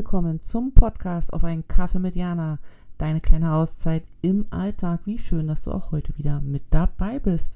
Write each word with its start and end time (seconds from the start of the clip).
Willkommen 0.00 0.40
zum 0.40 0.72
Podcast 0.72 1.30
auf 1.30 1.44
einen 1.44 1.68
Kaffee 1.68 1.98
mit 1.98 2.16
Jana. 2.16 2.58
Deine 2.96 3.20
kleine 3.20 3.52
Auszeit 3.52 4.02
im 4.22 4.46
Alltag. 4.48 5.00
Wie 5.04 5.18
schön, 5.18 5.46
dass 5.46 5.60
du 5.60 5.72
auch 5.72 5.92
heute 5.92 6.16
wieder 6.16 6.40
mit 6.40 6.62
dabei 6.70 7.18
bist. 7.18 7.50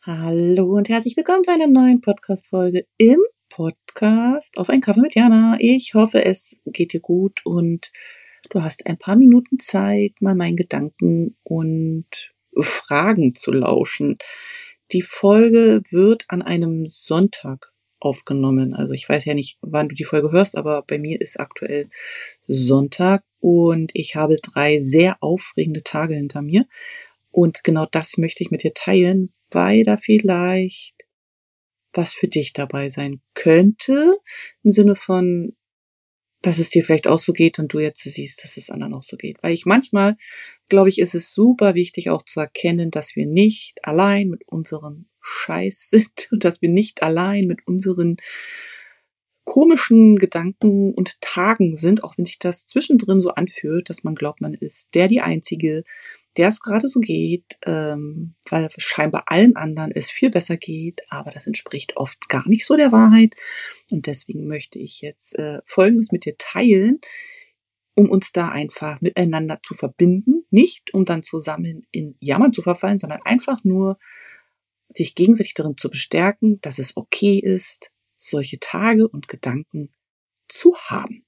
Hallo 0.00 0.64
und 0.74 0.88
herzlich 0.88 1.18
willkommen 1.18 1.44
zu 1.44 1.52
einer 1.52 1.66
neuen 1.66 2.00
Podcast-Folge 2.00 2.86
im 2.96 3.20
Podcast 3.50 4.56
auf 4.56 4.70
einen 4.70 4.80
Kaffee 4.80 5.02
mit 5.02 5.14
Jana. 5.14 5.58
Ich 5.60 5.92
hoffe, 5.92 6.24
es 6.24 6.58
geht 6.64 6.94
dir 6.94 7.00
gut 7.00 7.44
und 7.44 7.92
Du 8.50 8.64
hast 8.64 8.86
ein 8.86 8.98
paar 8.98 9.14
Minuten 9.14 9.60
Zeit, 9.60 10.20
mal 10.20 10.34
meinen 10.34 10.56
Gedanken 10.56 11.36
und 11.44 12.32
Fragen 12.60 13.36
zu 13.36 13.52
lauschen. 13.52 14.18
Die 14.90 15.02
Folge 15.02 15.82
wird 15.90 16.24
an 16.26 16.42
einem 16.42 16.88
Sonntag 16.88 17.72
aufgenommen. 18.00 18.74
Also 18.74 18.92
ich 18.92 19.08
weiß 19.08 19.24
ja 19.26 19.34
nicht, 19.34 19.58
wann 19.60 19.88
du 19.88 19.94
die 19.94 20.04
Folge 20.04 20.32
hörst, 20.32 20.56
aber 20.56 20.82
bei 20.82 20.98
mir 20.98 21.20
ist 21.20 21.38
aktuell 21.38 21.90
Sonntag 22.48 23.22
und 23.38 23.92
ich 23.94 24.16
habe 24.16 24.36
drei 24.42 24.80
sehr 24.80 25.18
aufregende 25.20 25.84
Tage 25.84 26.14
hinter 26.14 26.42
mir. 26.42 26.66
Und 27.30 27.62
genau 27.62 27.86
das 27.88 28.18
möchte 28.18 28.42
ich 28.42 28.50
mit 28.50 28.64
dir 28.64 28.74
teilen, 28.74 29.32
weil 29.52 29.84
da 29.84 29.96
vielleicht 29.96 30.96
was 31.92 32.14
für 32.14 32.26
dich 32.26 32.52
dabei 32.52 32.88
sein 32.88 33.20
könnte, 33.34 34.18
im 34.64 34.72
Sinne 34.72 34.96
von, 34.96 35.56
dass 36.42 36.58
es 36.58 36.70
dir 36.70 36.84
vielleicht 36.84 37.06
auch 37.06 37.18
so 37.18 37.32
geht 37.32 37.58
und 37.58 37.72
du 37.72 37.78
jetzt 37.80 38.02
siehst, 38.02 38.42
dass 38.42 38.56
es 38.56 38.70
anderen 38.70 38.94
auch 38.94 39.02
so 39.02 39.16
geht. 39.16 39.42
Weil 39.42 39.52
ich 39.52 39.66
manchmal, 39.66 40.16
glaube 40.68 40.88
ich, 40.88 40.98
ist 40.98 41.14
es 41.14 41.32
super 41.32 41.74
wichtig 41.74 42.10
auch 42.10 42.22
zu 42.22 42.40
erkennen, 42.40 42.90
dass 42.90 43.16
wir 43.16 43.26
nicht 43.26 43.74
allein 43.82 44.28
mit 44.28 44.46
unserem 44.46 45.06
Scheiß 45.20 45.90
sind 45.90 46.28
und 46.30 46.44
dass 46.44 46.62
wir 46.62 46.68
nicht 46.68 47.02
allein 47.02 47.46
mit 47.46 47.66
unseren 47.66 48.16
komischen 49.44 50.16
Gedanken 50.16 50.94
und 50.94 51.20
Tagen 51.20 51.74
sind, 51.74 52.04
auch 52.04 52.16
wenn 52.16 52.24
sich 52.24 52.38
das 52.38 52.66
zwischendrin 52.66 53.20
so 53.20 53.30
anfühlt, 53.30 53.90
dass 53.90 54.04
man 54.04 54.14
glaubt, 54.14 54.40
man 54.40 54.54
ist 54.54 54.94
der 54.94 55.08
die 55.08 55.22
Einzige, 55.22 55.82
der 56.36 56.48
es 56.48 56.60
gerade 56.60 56.88
so 56.88 57.00
geht, 57.00 57.58
ähm, 57.66 58.34
weil 58.48 58.68
scheinbar 58.76 59.24
allen 59.26 59.56
anderen 59.56 59.90
es 59.90 60.10
viel 60.10 60.30
besser 60.30 60.56
geht, 60.56 61.00
aber 61.10 61.30
das 61.30 61.46
entspricht 61.46 61.96
oft 61.96 62.28
gar 62.28 62.48
nicht 62.48 62.64
so 62.64 62.76
der 62.76 62.92
Wahrheit. 62.92 63.34
Und 63.90 64.06
deswegen 64.06 64.46
möchte 64.46 64.78
ich 64.78 65.00
jetzt 65.00 65.36
äh, 65.38 65.60
Folgendes 65.66 66.12
mit 66.12 66.24
dir 66.24 66.36
teilen, 66.38 67.00
um 67.94 68.08
uns 68.08 68.32
da 68.32 68.48
einfach 68.48 69.00
miteinander 69.00 69.60
zu 69.62 69.74
verbinden, 69.74 70.44
nicht 70.50 70.94
um 70.94 71.04
dann 71.04 71.22
zusammen 71.22 71.86
in 71.90 72.16
Jammern 72.20 72.52
zu 72.52 72.62
verfallen, 72.62 72.98
sondern 72.98 73.20
einfach 73.24 73.64
nur 73.64 73.98
sich 74.92 75.14
gegenseitig 75.14 75.54
darin 75.54 75.76
zu 75.76 75.90
bestärken, 75.90 76.60
dass 76.60 76.78
es 76.78 76.96
okay 76.96 77.38
ist, 77.38 77.90
solche 78.16 78.58
Tage 78.58 79.08
und 79.08 79.28
Gedanken 79.28 79.92
zu 80.48 80.76
haben. 80.76 81.24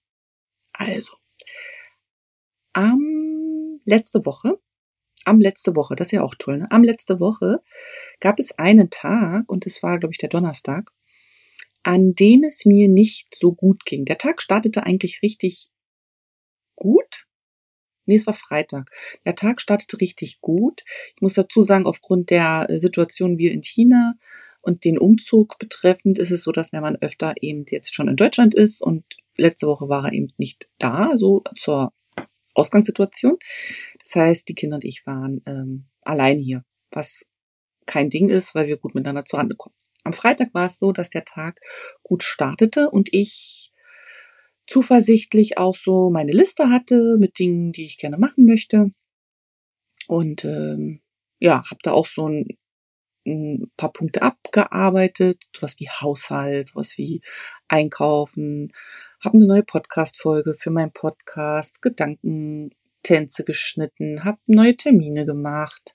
Also, 0.73 1.17
am 2.73 3.80
letzte 3.84 4.25
Woche, 4.25 4.58
am 5.24 5.40
letzte 5.40 5.76
Woche, 5.76 5.96
das 5.96 6.08
ist 6.08 6.12
ja 6.12 6.22
auch 6.22 6.34
toll, 6.38 6.58
ne? 6.58 6.70
Am 6.70 6.82
letzte 6.82 7.20
Woche 7.20 7.62
gab 8.20 8.38
es 8.38 8.58
einen 8.58 8.90
Tag, 8.90 9.50
und 9.50 9.66
es 9.66 9.82
war, 9.82 9.98
glaube 9.98 10.12
ich, 10.12 10.18
der 10.18 10.28
Donnerstag, 10.28 10.90
an 11.82 12.14
dem 12.14 12.44
es 12.44 12.64
mir 12.64 12.88
nicht 12.88 13.34
so 13.34 13.52
gut 13.52 13.84
ging. 13.84 14.05
Der 14.05 14.18
Tag 14.18 14.40
startete 14.42 14.84
eigentlich 14.84 15.22
richtig 15.22 15.68
gut. 16.77 17.27
Nee, 18.06 18.16
es 18.16 18.27
war 18.27 18.34
Freitag. 18.34 18.90
Der 19.24 19.34
Tag 19.34 19.61
startete 19.61 20.00
richtig 20.00 20.40
gut. 20.40 20.82
Ich 21.14 21.22
muss 21.22 21.34
dazu 21.34 21.62
sagen, 21.62 21.86
aufgrund 21.86 22.30
der 22.30 22.66
äh, 22.68 22.78
Situation 22.78 23.38
wir 23.38 23.52
in 23.52 23.62
China 23.62 24.14
und 24.61 24.84
den 24.84 24.98
Umzug 24.98 25.58
betreffend 25.58 26.18
ist 26.18 26.30
es 26.30 26.42
so, 26.42 26.52
dass 26.52 26.72
wenn 26.72 26.82
man 26.82 26.96
öfter 26.96 27.34
eben 27.40 27.64
jetzt 27.68 27.94
schon 27.94 28.08
in 28.08 28.16
Deutschland 28.16 28.55
ist 28.55 28.80
und 28.80 29.05
letzte 29.36 29.66
Woche 29.66 29.88
war 29.88 30.06
er 30.06 30.12
eben 30.12 30.32
nicht 30.36 30.68
da, 30.78 31.16
so 31.16 31.42
zur 31.56 31.92
Ausgangssituation. 32.55 33.39
Das 34.02 34.14
heißt, 34.17 34.48
die 34.48 34.55
Kinder 34.55 34.77
und 34.77 34.85
ich 34.85 35.07
waren 35.07 35.42
ähm, 35.46 35.86
allein 36.02 36.39
hier, 36.39 36.64
was 36.90 37.27
kein 37.86 38.11
Ding 38.11 38.29
ist, 38.29 38.55
weil 38.55 38.67
wir 38.67 38.77
gut 38.77 38.95
miteinander 38.95 39.24
zurande 39.24 39.57
kommen. 39.57 39.74
Am 40.05 40.13
Freitag 40.13 40.52
war 40.55 40.67
es 40.67 40.79
so, 40.79 40.92
dass 40.92 41.11
der 41.11 41.24
Tag 41.24 41.61
gut 42.02 42.23
startete 42.23 42.91
und 42.91 43.08
ich 43.12 43.70
zuversichtlich 44.67 45.58
auch 45.58 45.74
so 45.74 46.11
meine 46.11 46.33
Liste 46.33 46.70
hatte 46.70 47.17
mit 47.18 47.39
Dingen, 47.39 47.73
die 47.73 47.85
ich 47.85 47.98
gerne 47.98 48.18
machen 48.18 48.45
möchte. 48.45 48.91
Und 50.08 50.45
ähm, 50.45 51.01
ja, 51.39 51.62
habe 51.70 51.80
da 51.83 51.92
auch 51.92 52.07
so 52.07 52.29
ein 52.29 52.46
ein 53.27 53.70
paar 53.77 53.92
Punkte 53.92 54.22
abgearbeitet, 54.22 55.42
sowas 55.55 55.77
wie 55.78 55.88
Haushalt, 55.88 56.68
sowas 56.68 56.98
wie 56.98 57.20
Einkaufen, 57.68 58.72
habe 59.22 59.38
eine 59.38 59.46
neue 59.46 59.62
Podcast-Folge 59.62 60.55
für 60.55 60.70
meinen 60.70 60.92
Podcast, 60.92 61.80
Gedankentänze 61.82 63.44
geschnitten, 63.44 64.24
habe 64.24 64.38
neue 64.46 64.77
Termine 64.77 65.24
gemacht. 65.24 65.94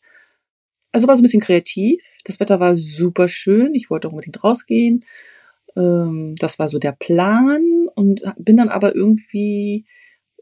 Also 0.91 1.07
war 1.07 1.15
so 1.15 1.21
ein 1.21 1.23
bisschen 1.23 1.41
kreativ. 1.41 2.01
Das 2.23 2.39
Wetter 2.39 2.59
war 2.59 2.75
super 2.75 3.27
schön. 3.27 3.75
Ich 3.75 3.89
wollte 3.89 4.07
auch 4.07 4.13
unbedingt 4.13 4.43
rausgehen. 4.43 5.05
Ähm, 5.75 6.35
das 6.39 6.57
war 6.59 6.69
so 6.69 6.79
der 6.79 6.93
Plan 6.93 7.87
und 7.95 8.21
bin 8.37 8.57
dann 8.57 8.69
aber 8.69 8.95
irgendwie 8.95 9.85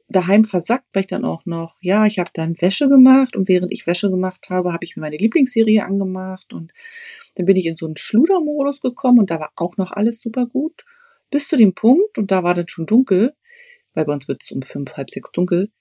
daheim 0.07 0.45
versackt, 0.45 0.85
weil 0.93 1.01
ich 1.01 1.07
dann 1.07 1.25
auch 1.25 1.45
noch, 1.45 1.77
ja, 1.81 2.05
ich 2.05 2.19
habe 2.19 2.29
dann 2.33 2.59
Wäsche 2.61 2.87
gemacht 2.89 3.35
und 3.35 3.47
während 3.47 3.71
ich 3.71 3.87
Wäsche 3.87 4.09
gemacht 4.09 4.49
habe, 4.49 4.71
habe 4.71 4.83
ich 4.83 4.95
mir 4.95 5.01
meine 5.01 5.17
Lieblingsserie 5.17 5.83
angemacht 5.83 6.53
und 6.53 6.73
dann 7.35 7.45
bin 7.45 7.55
ich 7.55 7.65
in 7.65 7.75
so 7.75 7.85
einen 7.85 7.97
Schludermodus 7.97 8.81
gekommen 8.81 9.19
und 9.19 9.31
da 9.31 9.39
war 9.39 9.51
auch 9.55 9.77
noch 9.77 9.91
alles 9.91 10.21
super 10.21 10.45
gut. 10.45 10.85
Bis 11.31 11.47
zu 11.47 11.57
dem 11.57 11.73
Punkt, 11.73 12.17
und 12.17 12.31
da 12.31 12.43
war 12.43 12.53
dann 12.53 12.67
schon 12.67 12.85
dunkel, 12.85 13.33
weil 13.93 14.05
bei 14.05 14.13
uns 14.13 14.27
wird 14.27 14.43
es 14.43 14.51
um 14.51 14.61
fünf, 14.61 14.93
halb 14.93 15.09
sechs 15.09 15.31
dunkel, 15.31 15.71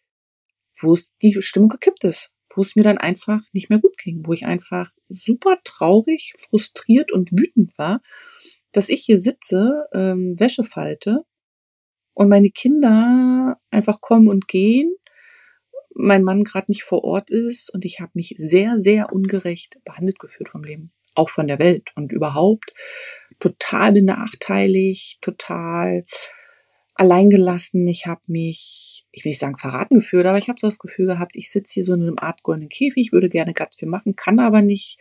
wo 0.81 0.95
es 0.95 1.11
die 1.23 1.37
Stimmung 1.41 1.69
gekippt 1.69 2.05
ist, 2.05 2.31
wo 2.55 2.63
es 2.63 2.77
mir 2.77 2.83
dann 2.83 2.99
einfach 2.99 3.41
nicht 3.53 3.69
mehr 3.69 3.79
gut 3.79 3.97
ging, 3.99 4.23
wo 4.25 4.33
ich 4.33 4.47
einfach 4.47 4.91
super 5.09 5.59
traurig, 5.65 6.33
frustriert 6.39 7.13
und 7.13 7.31
wütend 7.33 7.77
war, 7.77 8.01
dass 8.73 8.89
ich 8.89 9.03
hier 9.03 9.21
sitze, 9.21 9.87
ähm, 9.93 10.39
Wäsche 10.41 10.65
falte 10.65 11.25
und 12.15 12.29
meine 12.29 12.51
Kinder 12.51 13.59
einfach 13.71 14.01
kommen 14.01 14.29
und 14.29 14.49
gehen, 14.49 14.95
mein 15.95 16.25
Mann 16.25 16.43
gerade 16.43 16.71
nicht 16.71 16.83
vor 16.83 17.05
Ort 17.05 17.31
ist 17.31 17.73
und 17.73 17.85
ich 17.85 18.01
habe 18.01 18.13
mich 18.15 18.35
sehr, 18.39 18.81
sehr 18.81 19.13
ungerecht 19.13 19.79
behandelt 19.85 20.19
gefühlt 20.19 20.49
vom 20.49 20.65
Leben, 20.65 20.93
auch 21.15 21.29
von 21.31 21.47
der 21.47 21.59
Welt. 21.61 21.93
Und 21.95 22.13
überhaupt 22.13 22.73
total 23.39 23.93
benachteiligt, 23.93 25.21
total 25.23 26.05
alleingelassen. 26.97 27.87
Ich 27.87 28.07
habe 28.07 28.23
mich, 28.27 29.07
ich 29.13 29.25
will 29.25 29.31
nicht 29.31 29.41
sagen 29.41 29.59
verraten 29.59 29.97
gefühlt, 29.97 30.27
aber 30.27 30.39
ich 30.39 30.49
habe 30.49 30.61
so 30.61 30.67
das 30.67 30.79
Gefühl 30.79 31.07
gehabt, 31.07 31.37
ich 31.37 31.51
sitze 31.51 31.75
hier 31.75 31.85
so 31.85 31.95
in 31.95 32.03
einem 32.03 32.19
Art 32.19 32.43
goldenen 32.43 32.69
Käfig, 32.69 33.13
würde 33.13 33.29
gerne 33.29 33.53
ganz 33.53 33.77
viel 33.77 33.89
machen, 33.89 34.17
kann 34.17 34.39
aber 34.39 34.63
nicht, 34.63 34.99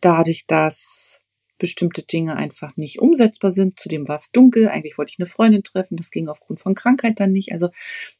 dadurch, 0.00 0.46
dass 0.46 1.22
bestimmte 1.58 2.02
Dinge 2.02 2.36
einfach 2.36 2.76
nicht 2.76 3.00
umsetzbar 3.00 3.50
sind. 3.50 3.80
Zudem 3.80 4.08
war 4.08 4.16
es 4.16 4.30
dunkel. 4.30 4.68
Eigentlich 4.68 4.98
wollte 4.98 5.10
ich 5.10 5.18
eine 5.18 5.26
Freundin 5.26 5.62
treffen. 5.62 5.96
Das 5.96 6.10
ging 6.10 6.28
aufgrund 6.28 6.60
von 6.60 6.74
Krankheit 6.74 7.20
dann 7.20 7.32
nicht. 7.32 7.52
Also 7.52 7.70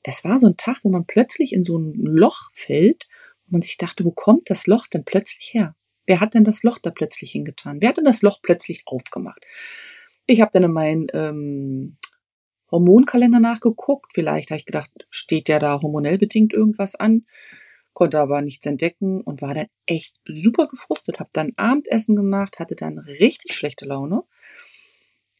es 0.02 0.24
war 0.24 0.38
so 0.38 0.46
ein 0.46 0.56
Tag, 0.56 0.78
wo 0.82 0.88
man 0.88 1.06
plötzlich 1.06 1.52
in 1.52 1.64
so 1.64 1.78
ein 1.78 1.94
Loch 1.94 2.50
fällt 2.52 3.08
und 3.46 3.52
man 3.52 3.62
sich 3.62 3.76
dachte, 3.76 4.04
wo 4.04 4.10
kommt 4.10 4.50
das 4.50 4.66
Loch 4.66 4.86
denn 4.86 5.04
plötzlich 5.04 5.52
her? 5.52 5.74
Wer 6.06 6.20
hat 6.20 6.34
denn 6.34 6.44
das 6.44 6.62
Loch 6.62 6.78
da 6.78 6.90
plötzlich 6.90 7.32
hingetan? 7.32 7.78
Wer 7.80 7.90
hat 7.90 7.96
denn 7.96 8.04
das 8.04 8.22
Loch 8.22 8.38
plötzlich 8.42 8.82
aufgemacht? 8.86 9.44
Ich 10.26 10.40
habe 10.40 10.50
dann 10.52 10.64
in 10.64 10.72
meinen 10.72 11.06
ähm, 11.12 11.96
Hormonkalender 12.70 13.40
nachgeguckt. 13.40 14.12
Vielleicht 14.12 14.50
habe 14.50 14.58
ich 14.58 14.66
gedacht, 14.66 14.90
steht 15.10 15.48
ja 15.48 15.58
da 15.58 15.80
hormonell 15.82 16.18
bedingt 16.18 16.52
irgendwas 16.52 16.94
an 16.94 17.24
konnte 17.96 18.20
aber 18.20 18.42
nichts 18.42 18.66
entdecken 18.66 19.22
und 19.22 19.40
war 19.40 19.54
dann 19.54 19.68
echt 19.86 20.16
super 20.28 20.68
gefrustet. 20.68 21.18
Hab 21.18 21.32
dann 21.32 21.54
Abendessen 21.56 22.14
gemacht, 22.14 22.58
hatte 22.58 22.76
dann 22.76 22.98
richtig 22.98 23.54
schlechte 23.54 23.86
Laune. 23.86 24.22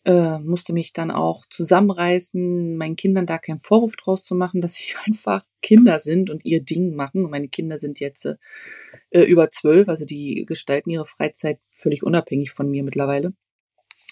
Äh, 0.07 0.39
musste 0.39 0.73
mich 0.73 0.95
dann 0.95 1.11
auch 1.11 1.45
zusammenreißen, 1.51 2.79
meinen 2.79 2.97
Kindern 2.97 3.27
da 3.27 3.37
keinen 3.37 3.61
Vorwurf 3.61 3.97
draus 3.97 4.25
zu 4.25 4.35
machen, 4.35 4.63
dass 4.63 4.77
sie 4.77 4.95
einfach 5.05 5.45
Kinder 5.61 5.99
sind 5.99 6.31
und 6.31 6.47
ihr 6.47 6.63
Ding 6.63 6.97
machen. 6.97 7.27
Und 7.27 7.31
meine 7.31 7.49
Kinder 7.49 7.79
sind 7.79 8.01
jetzt 8.01 8.25
äh, 8.25 9.21
über 9.25 9.51
zwölf, 9.51 9.91
also 9.91 10.07
die 10.07 10.47
gestalten 10.47 10.89
ihre 10.89 11.05
Freizeit 11.05 11.61
völlig 11.73 12.03
unabhängig 12.05 12.53
von 12.53 12.71
mir 12.71 12.83
mittlerweile 12.83 13.35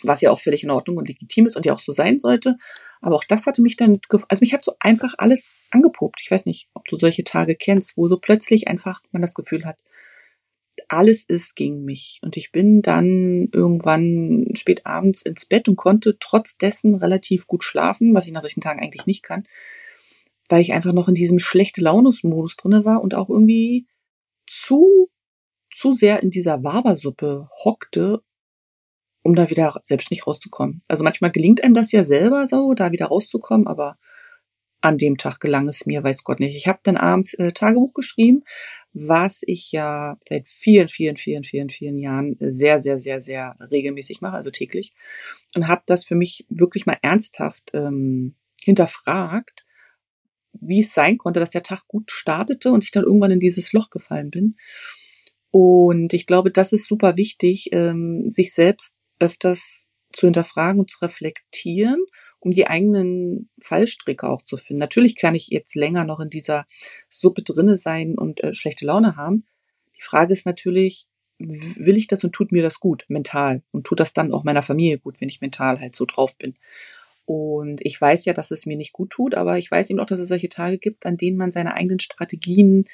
was 0.07 0.21
ja 0.21 0.31
auch 0.31 0.41
völlig 0.41 0.63
in 0.63 0.71
Ordnung 0.71 0.97
und 0.97 1.09
legitim 1.09 1.47
ist 1.47 1.57
und 1.57 1.67
ja 1.67 1.73
auch 1.73 1.81
so 1.81 1.93
sein 1.93 2.19
sollte. 2.19 2.57
Aber 3.01 3.17
auch 3.17 3.25
das 3.25 3.47
hatte 3.47 3.63
mich 3.63 3.77
dann, 3.77 4.01
also 4.29 4.41
mich 4.41 4.53
hat 4.55 4.65
so 4.65 4.75
einfach 4.81 5.15
alles 5.19 5.65
angeprobt. 5.71 6.21
Ich 6.23 6.31
weiß 6.31 6.47
nicht, 6.47 6.69
ob 6.75 6.87
du 6.87 6.97
solche 6.97 7.25
Tage 7.25 7.55
kennst, 7.55 7.97
wo 7.97 8.09
so 8.09 8.19
plötzlich 8.19 8.69
einfach 8.69 9.03
man 9.13 9.23
das 9.23 9.35
Gefühl 9.35 9.65
hat, 9.65 9.79
alles 10.89 11.25
ist 11.25 11.57
gegen 11.57 11.85
mich. 11.85 12.21
Und 12.23 12.37
ich 12.37 12.53
bin 12.53 12.83
dann 12.83 13.49
irgendwann 13.53 14.47
spät 14.55 14.87
abends 14.87 15.23
ins 15.23 15.47
Bett 15.47 15.69
und 15.69 15.77
konnte 15.77 16.17
trotz 16.19 16.57
dessen 16.57 16.95
relativ 16.95 17.47
gut 17.47 17.65
schlafen, 17.65 18.15
was 18.15 18.27
ich 18.27 18.33
nach 18.33 18.43
solchen 18.43 18.61
Tagen 18.61 18.81
eigentlich 18.81 19.07
nicht 19.07 19.23
kann, 19.23 19.45
weil 20.49 20.61
ich 20.61 20.73
einfach 20.73 20.93
noch 20.93 21.09
in 21.09 21.15
diesem 21.15 21.39
schlechte 21.39 21.81
Launusmodus 21.81 22.57
drinne 22.57 22.85
war 22.85 23.03
und 23.03 23.15
auch 23.15 23.31
irgendwie 23.31 23.87
zu 24.47 25.09
zu 25.75 25.95
sehr 25.95 26.23
in 26.23 26.31
dieser 26.31 26.63
Wabersuppe 26.63 27.49
hockte, 27.65 28.23
um 29.25 29.35
da 29.35 29.51
wieder 29.51 29.81
selbst 29.85 30.11
nicht 30.11 30.27
rauszukommen. 30.27 30.83
Also 30.87 31.03
manchmal 31.03 31.33
gelingt 31.33 31.65
einem 31.65 31.75
das 31.75 31.91
ja 31.93 32.05
selber 32.05 32.47
so, 32.47 32.75
da 32.75 32.93
wieder 32.93 33.07
rauszukommen, 33.07 33.67
aber 33.67 33.97
an 34.83 34.99
dem 34.99 35.17
Tag 35.17 35.41
gelang 35.41 35.67
es 35.67 35.87
mir, 35.87 36.05
weiß 36.05 36.25
Gott 36.25 36.41
nicht. 36.41 36.55
Ich 36.55 36.69
habe 36.69 36.81
dann 36.83 36.99
abends 36.99 37.33
äh, 37.35 37.53
Tagebuch 37.53 37.95
geschrieben, 37.95 38.45
was 38.93 39.43
ich 39.47 39.73
ja 39.73 40.19
seit 40.29 40.47
vielen, 40.47 40.89
vielen, 40.89 41.17
vielen, 41.17 41.43
vielen, 41.43 41.71
vielen 41.71 41.97
Jahren 41.97 42.39
äh, 42.39 42.53
sehr, 42.53 42.81
sehr, 42.81 42.99
sehr, 42.99 43.23
sehr 43.23 43.57
regelmäßig 43.71 44.21
mache, 44.21 44.37
also 44.37 44.51
täglich. 44.51 44.93
Und 45.55 45.69
habe 45.69 45.83
das 45.87 46.05
für 46.05 46.17
mich 46.17 46.45
wirklich 46.51 46.85
mal 46.85 46.99
ernsthaft 47.01 47.71
ähm, 47.73 48.35
hinterfragt, 48.63 49.65
wie 50.53 50.81
es 50.81 50.93
sein 50.93 51.17
konnte, 51.17 51.41
dass 51.41 51.51
der 51.51 51.63
Tag 51.63 51.89
gut 51.89 52.11
startete 52.11 52.71
und 52.71 52.85
ich 52.85 52.91
dann 52.91 53.05
irgendwann 53.05 53.31
in 53.31 53.41
dieses 53.41 53.73
Loch 53.73 53.89
gefallen 53.89 54.31
bin. 54.31 54.55
Und 55.51 56.13
ich 56.13 56.27
glaube, 56.27 56.51
das 56.51 56.75
ist 56.75 56.87
super 56.87 57.17
wichtig, 57.17 57.71
ähm, 57.73 58.31
sich 58.31 58.53
selbst 58.53 58.97
öfters 59.19 59.91
zu 60.13 60.27
hinterfragen 60.27 60.81
und 60.81 60.91
zu 60.91 60.99
reflektieren 61.01 62.05
um 62.45 62.51
die 62.51 62.67
eigenen 62.67 63.49
Fallstricke 63.61 64.29
auch 64.29 64.43
zu 64.43 64.57
finden. 64.57 64.81
Natürlich 64.81 65.17
kann 65.17 65.35
ich 65.35 65.49
jetzt 65.49 65.75
länger 65.75 66.05
noch 66.05 66.21
in 66.21 66.29
dieser 66.29 66.67
Suppe 67.09 67.43
drinne 67.43 67.77
sein 67.77 68.17
und 68.19 68.45
äh, 68.45 68.53
schlechte 68.53 68.85
Laune 68.85 69.17
haben. 69.17 69.47
Die 69.97 70.03
Frage 70.03 70.33
ist 70.33 70.45
natürlich, 70.45 71.07
will 71.39 71.97
ich 71.97 72.07
das 72.07 72.23
und 72.23 72.33
tut 72.33 72.53
mir 72.53 72.63
das 72.63 72.81
gut, 72.81 73.07
mental? 73.09 73.63
Und 73.73 73.87
tut 73.87 73.99
das 73.99 74.13
dann 74.13 74.33
auch 74.33 74.45
meiner 74.45 74.63
Familie 74.63 74.99
gut, 74.99 75.21
wenn 75.21 75.31
ich 75.31 75.41
mental 75.41 75.81
halt 75.81 75.97
so 75.97 76.05
drauf 76.05 76.37
bin? 76.37 76.55
Und 77.25 77.81
ich 77.81 77.99
weiß 77.99 78.27
ja, 78.27 78.35
dass 78.35 78.51
es 78.51 78.67
mir 78.67 78.77
nicht 78.77 78.93
gut 78.93 79.11
tut, 79.11 79.35
aber 79.35 79.57
ich 79.57 79.71
weiß 79.71 79.89
eben 79.89 80.01
auch, 80.01 80.07
dass 80.07 80.21
es 80.21 80.29
solche 80.29 80.51
Tage 80.51 80.77
gibt, 80.77 81.07
an 81.07 81.17
denen 81.17 81.39
man 81.39 81.51
seine 81.51 81.73
eigenen 81.73 82.01
Strategien 82.01 82.85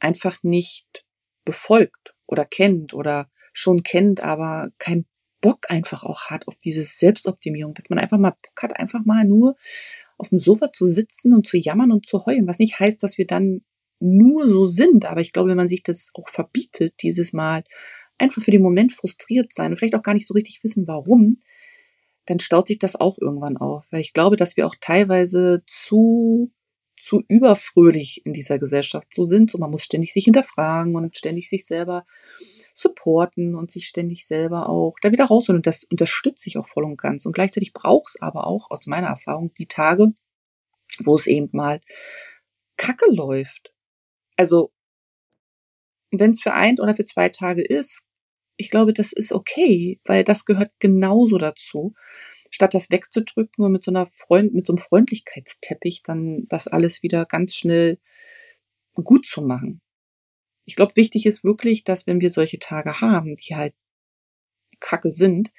einfach 0.00 0.42
nicht 0.42 1.06
befolgt 1.46 2.14
oder 2.26 2.44
kennt 2.44 2.92
oder 2.92 3.30
schon 3.54 3.82
kennt, 3.82 4.22
aber 4.22 4.70
kein 4.76 5.06
Bock 5.42 5.70
einfach 5.70 6.04
auch 6.04 6.30
hat 6.30 6.48
auf 6.48 6.58
diese 6.58 6.82
Selbstoptimierung, 6.82 7.74
dass 7.74 7.90
man 7.90 7.98
einfach 7.98 8.16
mal 8.16 8.30
Bock 8.30 8.62
hat, 8.62 8.78
einfach 8.78 9.04
mal 9.04 9.26
nur 9.26 9.56
auf 10.16 10.30
dem 10.30 10.38
Sofa 10.38 10.72
zu 10.72 10.86
sitzen 10.86 11.34
und 11.34 11.46
zu 11.46 11.58
jammern 11.58 11.92
und 11.92 12.06
zu 12.06 12.24
heulen, 12.24 12.48
was 12.48 12.58
nicht 12.58 12.80
heißt, 12.80 13.02
dass 13.02 13.18
wir 13.18 13.26
dann 13.26 13.62
nur 14.00 14.48
so 14.48 14.64
sind, 14.64 15.04
aber 15.04 15.20
ich 15.20 15.32
glaube, 15.32 15.50
wenn 15.50 15.56
man 15.56 15.68
sich 15.68 15.82
das 15.82 16.10
auch 16.14 16.28
verbietet, 16.28 16.94
dieses 17.02 17.32
Mal 17.32 17.62
einfach 18.18 18.42
für 18.42 18.50
den 18.50 18.62
Moment 18.62 18.92
frustriert 18.92 19.52
sein 19.52 19.72
und 19.72 19.76
vielleicht 19.76 19.94
auch 19.94 20.02
gar 20.02 20.14
nicht 20.14 20.26
so 20.26 20.34
richtig 20.34 20.64
wissen, 20.64 20.86
warum, 20.86 21.40
dann 22.26 22.40
staut 22.40 22.68
sich 22.68 22.78
das 22.78 22.96
auch 22.96 23.18
irgendwann 23.20 23.56
auf. 23.56 23.84
Weil 23.90 24.00
ich 24.00 24.12
glaube, 24.12 24.36
dass 24.36 24.56
wir 24.56 24.66
auch 24.66 24.76
teilweise 24.80 25.62
zu 25.66 26.52
zu 27.02 27.22
überfröhlich 27.26 28.24
in 28.24 28.32
dieser 28.32 28.60
Gesellschaft 28.60 29.08
so 29.12 29.24
sind. 29.24 29.50
So, 29.50 29.58
man 29.58 29.70
muss 29.72 29.82
ständig 29.82 30.12
sich 30.12 30.24
hinterfragen 30.24 30.94
und 30.94 31.16
ständig 31.16 31.48
sich 31.48 31.66
selber 31.66 32.06
supporten 32.74 33.56
und 33.56 33.72
sich 33.72 33.88
ständig 33.88 34.24
selber 34.24 34.68
auch 34.68 34.94
da 35.02 35.10
wieder 35.10 35.24
rausholen. 35.24 35.58
Und 35.58 35.66
das 35.66 35.82
unterstütze 35.82 36.48
ich 36.48 36.58
auch 36.58 36.68
voll 36.68 36.84
und 36.84 36.96
ganz. 36.96 37.26
Und 37.26 37.32
gleichzeitig 37.32 37.72
braucht 37.72 38.10
es 38.10 38.22
aber 38.22 38.46
auch 38.46 38.70
aus 38.70 38.86
meiner 38.86 39.08
Erfahrung 39.08 39.52
die 39.58 39.66
Tage, 39.66 40.12
wo 41.02 41.16
es 41.16 41.26
eben 41.26 41.48
mal 41.52 41.80
kacke 42.76 43.10
läuft. 43.10 43.74
Also, 44.36 44.72
wenn 46.12 46.30
es 46.30 46.40
für 46.40 46.54
ein 46.54 46.78
oder 46.78 46.94
für 46.94 47.04
zwei 47.04 47.30
Tage 47.30 47.62
ist, 47.62 48.04
ich 48.56 48.70
glaube, 48.70 48.92
das 48.92 49.12
ist 49.12 49.32
okay, 49.32 50.00
weil 50.04 50.22
das 50.22 50.44
gehört 50.44 50.70
genauso 50.78 51.36
dazu 51.38 51.94
statt 52.52 52.74
das 52.74 52.90
wegzudrücken 52.90 53.64
und 53.64 53.72
mit 53.72 53.82
so 53.82 53.90
einer 53.90 54.06
Freund, 54.06 54.54
mit 54.54 54.66
so 54.66 54.74
einem 54.74 54.78
Freundlichkeitsteppich 54.78 56.02
dann 56.04 56.46
das 56.48 56.68
alles 56.68 57.02
wieder 57.02 57.24
ganz 57.24 57.56
schnell 57.56 57.98
gut 58.94 59.26
zu 59.26 59.40
machen. 59.40 59.80
Ich 60.64 60.76
glaube, 60.76 60.94
wichtig 60.94 61.26
ist 61.26 61.42
wirklich, 61.42 61.82
dass 61.82 62.06
wenn 62.06 62.20
wir 62.20 62.30
solche 62.30 62.58
Tage 62.58 63.00
haben, 63.00 63.36
die 63.36 63.56
halt 63.56 63.74
kacke 64.80 65.10
sind, 65.10 65.50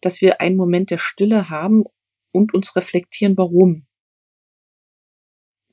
dass 0.00 0.20
wir 0.20 0.40
einen 0.40 0.56
Moment 0.56 0.90
der 0.90 0.98
Stille 0.98 1.50
haben 1.50 1.84
und 2.32 2.54
uns 2.54 2.76
reflektieren, 2.76 3.36
warum. 3.36 3.86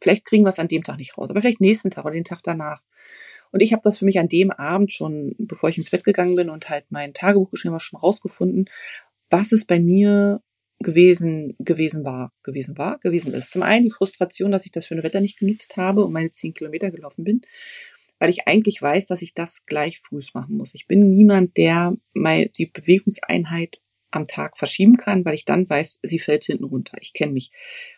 Vielleicht 0.01 0.25
kriegen 0.25 0.43
wir 0.43 0.49
es 0.49 0.59
an 0.59 0.67
dem 0.67 0.83
Tag 0.83 0.97
nicht 0.97 1.17
raus, 1.17 1.29
aber 1.29 1.39
vielleicht 1.39 1.61
nächsten 1.61 1.91
Tag 1.91 2.03
oder 2.03 2.15
den 2.15 2.25
Tag 2.25 2.41
danach. 2.43 2.81
Und 3.51 3.61
ich 3.61 3.73
habe 3.73 3.81
das 3.83 3.99
für 3.99 4.05
mich 4.05 4.19
an 4.19 4.27
dem 4.27 4.49
Abend 4.49 4.91
schon, 4.91 5.35
bevor 5.37 5.69
ich 5.69 5.77
ins 5.77 5.91
Bett 5.91 6.03
gegangen 6.03 6.35
bin 6.35 6.49
und 6.49 6.69
halt 6.69 6.85
mein 6.89 7.13
Tagebuch 7.13 7.51
geschrieben 7.51 7.73
habe, 7.73 7.83
schon 7.83 7.99
rausgefunden, 7.99 8.69
was 9.29 9.51
es 9.51 9.65
bei 9.65 9.79
mir 9.79 10.41
gewesen, 10.83 11.56
gewesen 11.59 12.03
war, 12.03 12.31
gewesen 12.44 12.77
war, 12.77 13.00
gewesen 13.00 13.33
ist. 13.33 13.51
Zum 13.51 13.63
einen 13.63 13.85
die 13.85 13.91
Frustration, 13.91 14.51
dass 14.51 14.65
ich 14.65 14.71
das 14.71 14.85
schöne 14.85 15.03
Wetter 15.03 15.21
nicht 15.21 15.39
genutzt 15.39 15.75
habe 15.77 16.06
und 16.06 16.13
meine 16.13 16.31
zehn 16.31 16.53
Kilometer 16.53 16.91
gelaufen 16.91 17.24
bin, 17.24 17.41
weil 18.19 18.30
ich 18.30 18.47
eigentlich 18.47 18.81
weiß, 18.81 19.07
dass 19.07 19.21
ich 19.21 19.33
das 19.33 19.65
gleich 19.65 20.00
früh 20.00 20.19
machen 20.33 20.56
muss. 20.56 20.75
Ich 20.75 20.88
bin 20.88 21.09
niemand, 21.09 21.57
der 21.57 21.95
mal 22.13 22.47
die 22.47 22.68
Bewegungseinheit 22.68 23.80
am 24.12 24.27
Tag 24.27 24.57
verschieben 24.57 24.97
kann, 24.97 25.25
weil 25.25 25.33
ich 25.33 25.45
dann 25.45 25.68
weiß, 25.68 26.00
sie 26.03 26.19
fällt 26.19 26.45
hinten 26.45 26.65
runter. 26.65 26.97
Ich 27.01 27.13
kenne 27.13 27.33
mich. 27.33 27.51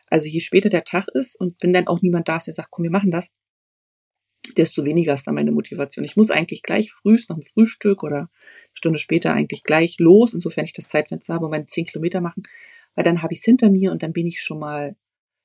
Also 0.08 0.28
je 0.28 0.40
später 0.40 0.70
der 0.70 0.86
Tag 0.86 1.08
ist 1.14 1.40
und 1.40 1.56
wenn 1.62 1.74
dann 1.74 1.88
auch 1.88 2.02
niemand 2.02 2.30
da 2.30 2.38
ist, 2.38 2.48
der 2.48 2.54
sagt, 2.54 2.72
komm, 2.72 2.84
wir 2.84 2.92
machen 2.92 3.12
das, 3.12 3.32
desto 4.58 4.86
weniger 4.86 5.14
ist 5.14 5.28
dann 5.28 5.36
meine 5.36 5.52
Motivation. 5.52 6.06
Ich 6.06 6.16
muss 6.16 6.32
eigentlich 6.32 6.64
gleich 6.64 6.92
frühst 6.92 7.30
noch 7.30 7.38
ein 7.38 7.44
Frühstück 7.44 8.04
oder 8.04 8.18
eine 8.18 8.30
Stunde 8.74 9.00
später 9.00 9.34
eigentlich 9.34 9.64
gleich 9.64 9.98
los, 10.00 10.34
insofern 10.34 10.66
ich 10.66 10.74
das 10.74 10.88
Zeitfenster 10.88 11.34
habe, 11.34 11.46
und 11.46 11.52
meine 11.52 11.66
zehn 11.66 11.86
Kilometer 11.86 12.22
machen 12.22 12.44
weil 12.96 13.04
dann 13.04 13.22
habe 13.22 13.34
ich 13.34 13.40
es 13.40 13.46
hinter 13.46 13.70
mir 13.70 13.92
und 13.92 14.04
dann 14.04 14.14
bin 14.14 14.26
ich 14.26 14.42
schon 14.42 14.60
mal 14.60 14.96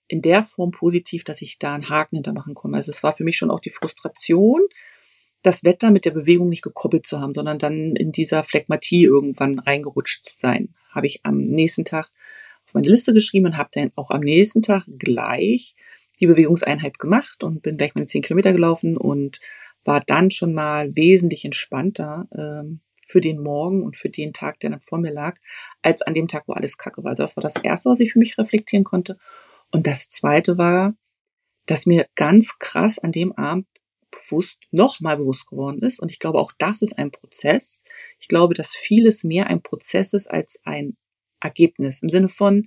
in 0.09 0.23
der 0.23 0.43
Form 0.43 0.73
positiv, 0.73 1.25
dass 1.25 1.41
ich 1.43 1.59
da 1.59 1.75
einen 1.75 1.89
Haken 1.89 2.17
hintermachen 2.17 2.55
konnte. 2.55 2.77
Also 2.77 2.91
es 2.91 3.03
war 3.03 3.15
für 3.15 3.25
mich 3.25 3.37
schon 3.37 3.51
auch 3.51 3.61
die 3.61 3.71
Frustration, 3.71 4.61
das 5.43 5.65
Wetter 5.65 5.91
mit 5.91 6.05
der 6.05 6.11
Bewegung 6.11 6.49
nicht 6.49 6.63
gekoppelt 6.63 7.07
zu 7.07 7.21
haben, 7.21 7.33
sondern 7.33 7.59
dann 7.59 7.95
in 7.97 8.13
dieser 8.13 8.45
Phlegmatie 8.45 9.05
irgendwann 9.05 9.59
reingerutscht 9.59 10.25
zu 10.25 10.37
sein. 10.37 10.75
Habe 10.91 11.07
ich 11.07 11.21
am 11.25 11.39
nächsten 11.39 11.85
Tag 11.85 12.11
auf 12.67 12.75
meine 12.75 12.89
Liste 12.89 13.15
geschrieben 13.15 13.47
und 13.47 13.57
habe 13.57 13.71
dann 13.73 13.91
auch 13.97 14.11
am 14.11 14.21
nächsten 14.21 14.63
Tag 14.63 14.85
gleich 14.99 15.75
die 16.21 16.27
Bewegungseinheit 16.27 16.99
gemacht 16.99 17.43
und 17.43 17.63
bin 17.63 17.77
gleich 17.77 17.95
meine 17.95 18.07
zehn 18.07 18.23
Kilometer 18.23 18.53
gelaufen 18.53 18.97
und 18.97 19.41
war 19.85 20.03
dann 20.07 20.31
schon 20.31 20.53
mal 20.53 20.95
wesentlich 20.95 21.45
entspannter, 21.45 22.29
ähm, 22.33 22.81
für 23.11 23.21
den 23.21 23.43
Morgen 23.43 23.83
und 23.83 23.97
für 23.97 24.09
den 24.09 24.33
Tag, 24.33 24.61
der 24.61 24.71
dann 24.71 24.81
vor 24.81 24.99
mir 24.99 25.13
lag, 25.13 25.37
als 25.83 26.03
an 26.03 26.15
dem 26.15 26.29
Tag, 26.29 26.45
wo 26.47 26.53
alles 26.53 26.79
kacke 26.79 27.03
war. 27.03 27.11
Also 27.11 27.25
das 27.25 27.37
war 27.37 27.43
das 27.43 27.57
Erste, 27.57 27.91
was 27.91 28.01
ich 28.01 28.13
für 28.13 28.19
mich 28.19 28.39
reflektieren 28.39 28.85
konnte. 28.85 29.19
Und 29.71 29.87
das 29.87 30.09
Zweite 30.09 30.59
war, 30.59 30.95
dass 31.67 31.87
mir 31.87 32.07
ganz 32.15 32.59
krass 32.59 32.99
an 32.99 33.13
dem 33.13 33.33
Abend 33.33 33.69
bewusst, 34.11 34.59
nochmal 34.71 35.17
bewusst 35.17 35.47
geworden 35.47 35.81
ist. 35.81 36.01
Und 36.01 36.11
ich 36.11 36.19
glaube, 36.19 36.39
auch 36.39 36.53
das 36.59 36.83
ist 36.83 36.99
ein 36.99 37.11
Prozess. 37.11 37.85
Ich 38.19 38.29
glaube, 38.29 38.55
dass 38.55 38.75
vieles 38.75 39.25
mehr 39.25 39.47
ein 39.47 39.63
Prozess 39.63 40.13
ist 40.13 40.29
als 40.29 40.61
ein 40.65 40.97
Ergebnis. 41.41 42.03
Im 42.03 42.09
Sinne 42.09 42.29
von, 42.29 42.65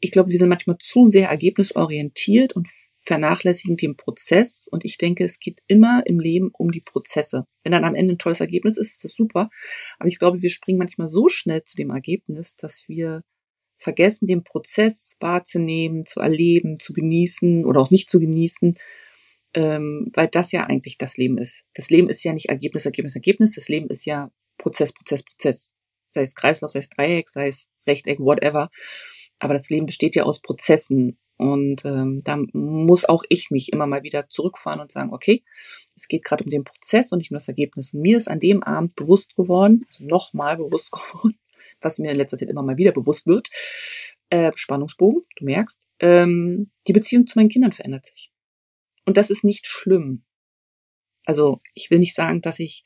ich 0.00 0.10
glaube, 0.10 0.30
wir 0.30 0.38
sind 0.38 0.48
manchmal 0.48 0.78
zu 0.78 1.08
sehr 1.08 1.28
ergebnisorientiert 1.28 2.54
und 2.54 2.68
vernachlässigen 3.04 3.76
den 3.76 3.96
Prozess. 3.96 4.68
Und 4.70 4.84
ich 4.84 4.98
denke, 4.98 5.24
es 5.24 5.38
geht 5.38 5.60
immer 5.66 6.02
im 6.06 6.18
Leben 6.18 6.50
um 6.52 6.72
die 6.72 6.80
Prozesse. 6.80 7.46
Wenn 7.62 7.72
dann 7.72 7.84
am 7.84 7.94
Ende 7.94 8.14
ein 8.14 8.18
tolles 8.18 8.40
Ergebnis 8.40 8.76
ist, 8.76 8.92
ist 8.92 9.04
das 9.04 9.14
super. 9.14 9.50
Aber 9.98 10.08
ich 10.08 10.18
glaube, 10.18 10.42
wir 10.42 10.50
springen 10.50 10.78
manchmal 10.78 11.08
so 11.08 11.28
schnell 11.28 11.64
zu 11.64 11.76
dem 11.76 11.90
Ergebnis, 11.90 12.56
dass 12.56 12.88
wir 12.88 13.22
vergessen, 13.76 14.26
den 14.26 14.44
Prozess 14.44 15.16
wahrzunehmen, 15.20 16.04
zu 16.04 16.20
erleben, 16.20 16.76
zu 16.76 16.92
genießen 16.92 17.64
oder 17.64 17.80
auch 17.80 17.90
nicht 17.90 18.10
zu 18.10 18.20
genießen, 18.20 18.76
ähm, 19.54 20.10
weil 20.14 20.28
das 20.28 20.52
ja 20.52 20.64
eigentlich 20.64 20.96
das 20.96 21.16
Leben 21.16 21.38
ist. 21.38 21.64
Das 21.74 21.90
Leben 21.90 22.08
ist 22.08 22.24
ja 22.24 22.32
nicht 22.32 22.48
Ergebnis, 22.48 22.86
Ergebnis, 22.86 23.14
Ergebnis. 23.14 23.54
Das 23.54 23.68
Leben 23.68 23.88
ist 23.88 24.06
ja 24.06 24.30
Prozess, 24.58 24.92
Prozess, 24.92 25.22
Prozess. 25.22 25.70
Sei 26.08 26.22
es 26.22 26.34
Kreislauf, 26.34 26.70
sei 26.70 26.78
es 26.78 26.88
Dreieck, 26.88 27.28
sei 27.28 27.48
es 27.48 27.68
Rechteck, 27.86 28.20
whatever. 28.20 28.70
Aber 29.40 29.54
das 29.54 29.68
Leben 29.68 29.86
besteht 29.86 30.14
ja 30.14 30.22
aus 30.22 30.40
Prozessen 30.40 31.18
und 31.36 31.84
ähm, 31.84 32.20
da 32.22 32.38
muss 32.52 33.04
auch 33.04 33.24
ich 33.28 33.50
mich 33.50 33.72
immer 33.72 33.86
mal 33.86 34.04
wieder 34.04 34.28
zurückfahren 34.28 34.80
und 34.80 34.92
sagen, 34.92 35.12
okay, 35.12 35.42
es 35.96 36.06
geht 36.06 36.24
gerade 36.24 36.44
um 36.44 36.50
den 36.50 36.64
Prozess 36.64 37.10
und 37.10 37.18
nicht 37.18 37.30
um 37.30 37.34
das 37.34 37.48
Ergebnis. 37.48 37.92
Und 37.92 38.02
mir 38.02 38.16
ist 38.16 38.28
an 38.28 38.40
dem 38.40 38.62
Abend 38.62 38.94
bewusst 38.94 39.34
geworden, 39.34 39.84
also 39.88 40.04
nochmal 40.04 40.56
bewusst 40.56 40.92
geworden, 40.92 41.38
was 41.80 41.98
mir 41.98 42.12
in 42.12 42.16
letzter 42.16 42.38
Zeit 42.38 42.48
immer 42.48 42.62
mal 42.62 42.76
wieder 42.76 42.92
bewusst 42.92 43.26
wird, 43.26 43.48
äh, 44.30 44.52
Spannungsbogen, 44.54 45.22
du 45.36 45.44
merkst, 45.44 45.78
ähm, 46.00 46.70
die 46.86 46.92
Beziehung 46.92 47.26
zu 47.26 47.38
meinen 47.38 47.48
Kindern 47.48 47.72
verändert 47.72 48.06
sich. 48.06 48.30
Und 49.04 49.16
das 49.16 49.30
ist 49.30 49.44
nicht 49.44 49.66
schlimm. 49.66 50.24
Also 51.24 51.58
ich 51.74 51.90
will 51.90 51.98
nicht 51.98 52.14
sagen, 52.14 52.42
dass 52.42 52.58
ich 52.58 52.84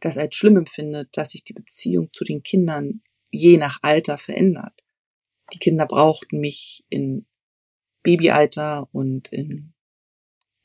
das 0.00 0.16
als 0.18 0.34
schlimm 0.34 0.56
empfinde, 0.56 1.08
dass 1.12 1.30
sich 1.30 1.44
die 1.44 1.52
Beziehung 1.52 2.10
zu 2.12 2.24
den 2.24 2.42
Kindern 2.42 3.02
je 3.30 3.56
nach 3.56 3.78
Alter 3.82 4.18
verändert. 4.18 4.72
Die 5.52 5.58
Kinder 5.58 5.86
brauchten 5.86 6.38
mich 6.40 6.84
in 6.88 7.26
Babyalter 8.02 8.88
und 8.92 9.32
im 9.32 9.72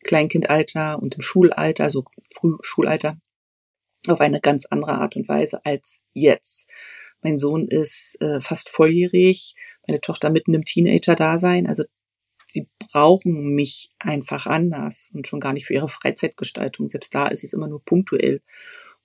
Kleinkindalter 0.03 1.01
und 1.01 1.15
im 1.15 1.21
Schulalter, 1.21 1.83
also 1.83 2.05
Frühschulalter, 2.33 3.19
auf 4.07 4.21
eine 4.21 4.39
ganz 4.39 4.65
andere 4.65 4.93
Art 4.93 5.15
und 5.15 5.27
Weise 5.27 5.65
als 5.65 6.01
jetzt. 6.13 6.67
Mein 7.21 7.37
Sohn 7.37 7.67
ist 7.67 8.17
äh, 8.21 8.39
fast 8.41 8.69
volljährig, 8.69 9.55
meine 9.87 9.99
Tochter 10.01 10.29
mitten 10.29 10.53
im 10.53 10.63
Teenager-Dasein. 10.63 11.67
Also 11.67 11.83
sie 12.47 12.69
brauchen 12.79 13.53
mich 13.55 13.89
einfach 13.99 14.45
anders 14.45 15.09
und 15.13 15.27
schon 15.27 15.39
gar 15.39 15.53
nicht 15.53 15.65
für 15.65 15.73
ihre 15.73 15.89
Freizeitgestaltung. 15.89 16.89
Selbst 16.89 17.13
da 17.13 17.27
ist 17.27 17.43
es 17.43 17.53
immer 17.53 17.67
nur 17.67 17.83
punktuell. 17.83 18.41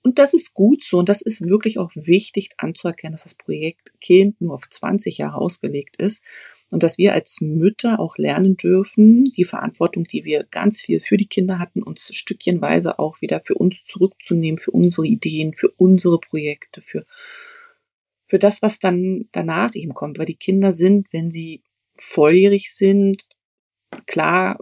Und 0.03 0.19
das 0.19 0.33
ist 0.33 0.53
gut 0.53 0.83
so 0.83 0.99
und 0.99 1.09
das 1.09 1.21
ist 1.21 1.41
wirklich 1.41 1.79
auch 1.79 1.91
wichtig 1.95 2.49
anzuerkennen, 2.57 3.13
dass 3.13 3.23
das 3.23 3.35
Projekt 3.35 3.93
Kind 4.01 4.41
nur 4.41 4.53
auf 4.53 4.69
20 4.69 5.17
Jahre 5.17 5.37
ausgelegt 5.37 5.95
ist 5.97 6.21
und 6.73 6.81
dass 6.81 6.97
wir 6.97 7.13
als 7.13 7.39
Mütter 7.39 7.99
auch 7.99 8.17
lernen 8.17 8.57
dürfen, 8.57 9.25
die 9.25 9.43
Verantwortung, 9.43 10.05
die 10.05 10.25
wir 10.25 10.43
ganz 10.43 10.81
viel 10.81 10.99
für 10.99 11.17
die 11.17 11.27
Kinder 11.27 11.59
hatten, 11.59 11.83
uns 11.83 12.09
stückchenweise 12.15 12.97
auch 12.97 13.21
wieder 13.21 13.41
für 13.45 13.53
uns 13.53 13.83
zurückzunehmen, 13.83 14.57
für 14.57 14.71
unsere 14.71 15.05
Ideen, 15.05 15.53
für 15.53 15.69
unsere 15.77 16.19
Projekte, 16.19 16.81
für, 16.81 17.05
für 18.25 18.39
das, 18.39 18.63
was 18.63 18.79
dann 18.79 19.29
danach 19.31 19.75
eben 19.75 19.93
kommt. 19.93 20.17
Weil 20.17 20.25
die 20.25 20.35
Kinder 20.35 20.73
sind, 20.73 21.07
wenn 21.11 21.29
sie 21.29 21.61
volljährig 21.95 22.73
sind, 22.73 23.27
klar 24.07 24.57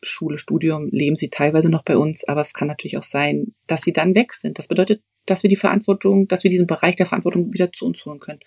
Schule, 0.00 0.38
Studium 0.38 0.90
leben 0.90 1.16
sie 1.16 1.28
teilweise 1.28 1.70
noch 1.70 1.82
bei 1.82 1.96
uns, 1.96 2.22
aber 2.22 2.40
es 2.40 2.54
kann 2.54 2.68
natürlich 2.68 2.98
auch 2.98 3.02
sein, 3.02 3.54
dass 3.66 3.82
sie 3.82 3.92
dann 3.92 4.14
weg 4.14 4.32
sind. 4.32 4.60
Das 4.60 4.68
bedeutet, 4.68 5.02
dass 5.26 5.42
wir 5.42 5.50
die 5.50 5.56
Verantwortung, 5.56 6.28
dass 6.28 6.44
wir 6.44 6.50
diesen 6.50 6.66
Bereich 6.66 6.96
der 6.96 7.06
Verantwortung 7.06 7.52
wieder 7.52 7.72
zu 7.72 7.86
uns 7.86 8.04
holen 8.04 8.20
können. 8.20 8.40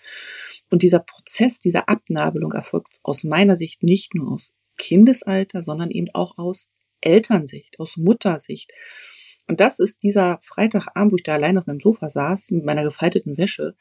Und 0.70 0.82
dieser 0.82 1.00
Prozess 1.00 1.60
dieser 1.60 1.88
Abnabelung 1.88 2.52
erfolgt 2.52 2.98
aus 3.02 3.24
meiner 3.24 3.56
Sicht 3.56 3.82
nicht 3.82 4.14
nur 4.14 4.32
aus 4.32 4.54
Kindesalter, 4.76 5.62
sondern 5.62 5.90
eben 5.90 6.08
auch 6.12 6.36
aus 6.38 6.70
Elternsicht, 7.00 7.80
aus 7.80 7.96
Muttersicht. 7.96 8.72
Und 9.48 9.60
das 9.60 9.78
ist 9.78 10.02
dieser 10.02 10.38
Freitagabend, 10.42 11.12
wo 11.12 11.16
ich 11.16 11.22
da 11.22 11.34
allein 11.34 11.56
auf 11.56 11.66
meinem 11.66 11.80
Sofa 11.80 12.10
saß, 12.10 12.50
mit 12.50 12.64
meiner 12.64 12.82
gefalteten 12.82 13.38
Wäsche, 13.38 13.76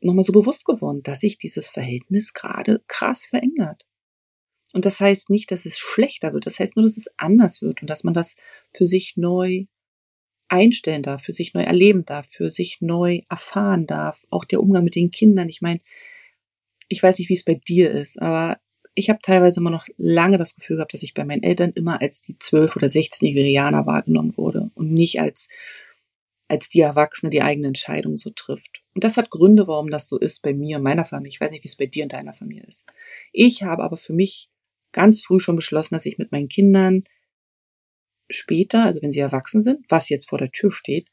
nochmal 0.00 0.24
so 0.24 0.32
bewusst 0.32 0.64
geworden, 0.64 1.02
dass 1.02 1.20
sich 1.20 1.38
dieses 1.38 1.68
Verhältnis 1.68 2.32
gerade 2.32 2.82
krass 2.86 3.26
verändert. 3.26 3.86
Und 4.72 4.84
das 4.84 5.00
heißt 5.00 5.30
nicht, 5.30 5.50
dass 5.50 5.64
es 5.64 5.78
schlechter 5.78 6.32
wird. 6.32 6.46
Das 6.46 6.58
heißt 6.58 6.76
nur, 6.76 6.84
dass 6.84 6.96
es 6.96 7.08
anders 7.16 7.62
wird 7.62 7.82
und 7.82 7.88
dass 7.88 8.04
man 8.04 8.14
das 8.14 8.36
für 8.74 8.86
sich 8.86 9.16
neu 9.16 9.66
einstellen 10.48 11.02
darf, 11.02 11.22
für 11.22 11.32
sich 11.32 11.54
neu 11.54 11.62
erleben 11.62 12.04
darf, 12.04 12.26
für 12.28 12.50
sich 12.50 12.80
neu 12.80 13.20
erfahren 13.28 13.86
darf. 13.86 14.20
Auch 14.30 14.44
der 14.44 14.60
Umgang 14.60 14.84
mit 14.84 14.94
den 14.94 15.10
Kindern. 15.10 15.48
Ich 15.48 15.60
meine, 15.60 15.80
ich 16.88 17.02
weiß 17.02 17.18
nicht, 17.18 17.28
wie 17.28 17.34
es 17.34 17.44
bei 17.44 17.54
dir 17.54 17.90
ist, 17.90 18.20
aber 18.20 18.58
ich 18.94 19.10
habe 19.10 19.18
teilweise 19.22 19.60
immer 19.60 19.70
noch 19.70 19.86
lange 19.96 20.38
das 20.38 20.54
Gefühl 20.54 20.76
gehabt, 20.76 20.94
dass 20.94 21.02
ich 21.02 21.14
bei 21.14 21.24
meinen 21.24 21.42
Eltern 21.42 21.72
immer 21.72 22.00
als 22.00 22.22
die 22.22 22.38
12 22.38 22.76
oder 22.76 22.86
16-jährige 22.86 23.50
Jana 23.50 23.86
wahrgenommen 23.86 24.36
wurde 24.36 24.70
und 24.74 24.92
nicht 24.92 25.20
als 25.20 25.48
als 26.48 26.68
die 26.68 26.80
Erwachsene 26.80 27.30
die 27.30 27.42
eigene 27.42 27.68
Entscheidung 27.68 28.18
so 28.18 28.30
trifft. 28.30 28.82
Und 28.94 29.04
das 29.04 29.16
hat 29.16 29.30
Gründe, 29.30 29.66
warum 29.66 29.90
das 29.90 30.08
so 30.08 30.18
ist 30.18 30.42
bei 30.42 30.54
mir 30.54 30.76
und 30.76 30.84
meiner 30.84 31.04
Familie. 31.04 31.30
Ich 31.30 31.40
weiß 31.40 31.50
nicht, 31.50 31.64
wie 31.64 31.68
es 31.68 31.76
bei 31.76 31.86
dir 31.86 32.04
und 32.04 32.12
deiner 32.12 32.32
Familie 32.32 32.64
ist. 32.66 32.86
Ich 33.32 33.62
habe 33.62 33.82
aber 33.82 33.96
für 33.96 34.12
mich 34.12 34.48
ganz 34.92 35.22
früh 35.22 35.40
schon 35.40 35.56
beschlossen, 35.56 35.94
dass 35.94 36.06
ich 36.06 36.18
mit 36.18 36.32
meinen 36.32 36.48
Kindern 36.48 37.02
später, 38.28 38.84
also 38.84 39.02
wenn 39.02 39.12
sie 39.12 39.20
erwachsen 39.20 39.60
sind, 39.60 39.84
was 39.88 40.08
jetzt 40.08 40.28
vor 40.28 40.38
der 40.38 40.50
Tür 40.50 40.70
steht, 40.70 41.08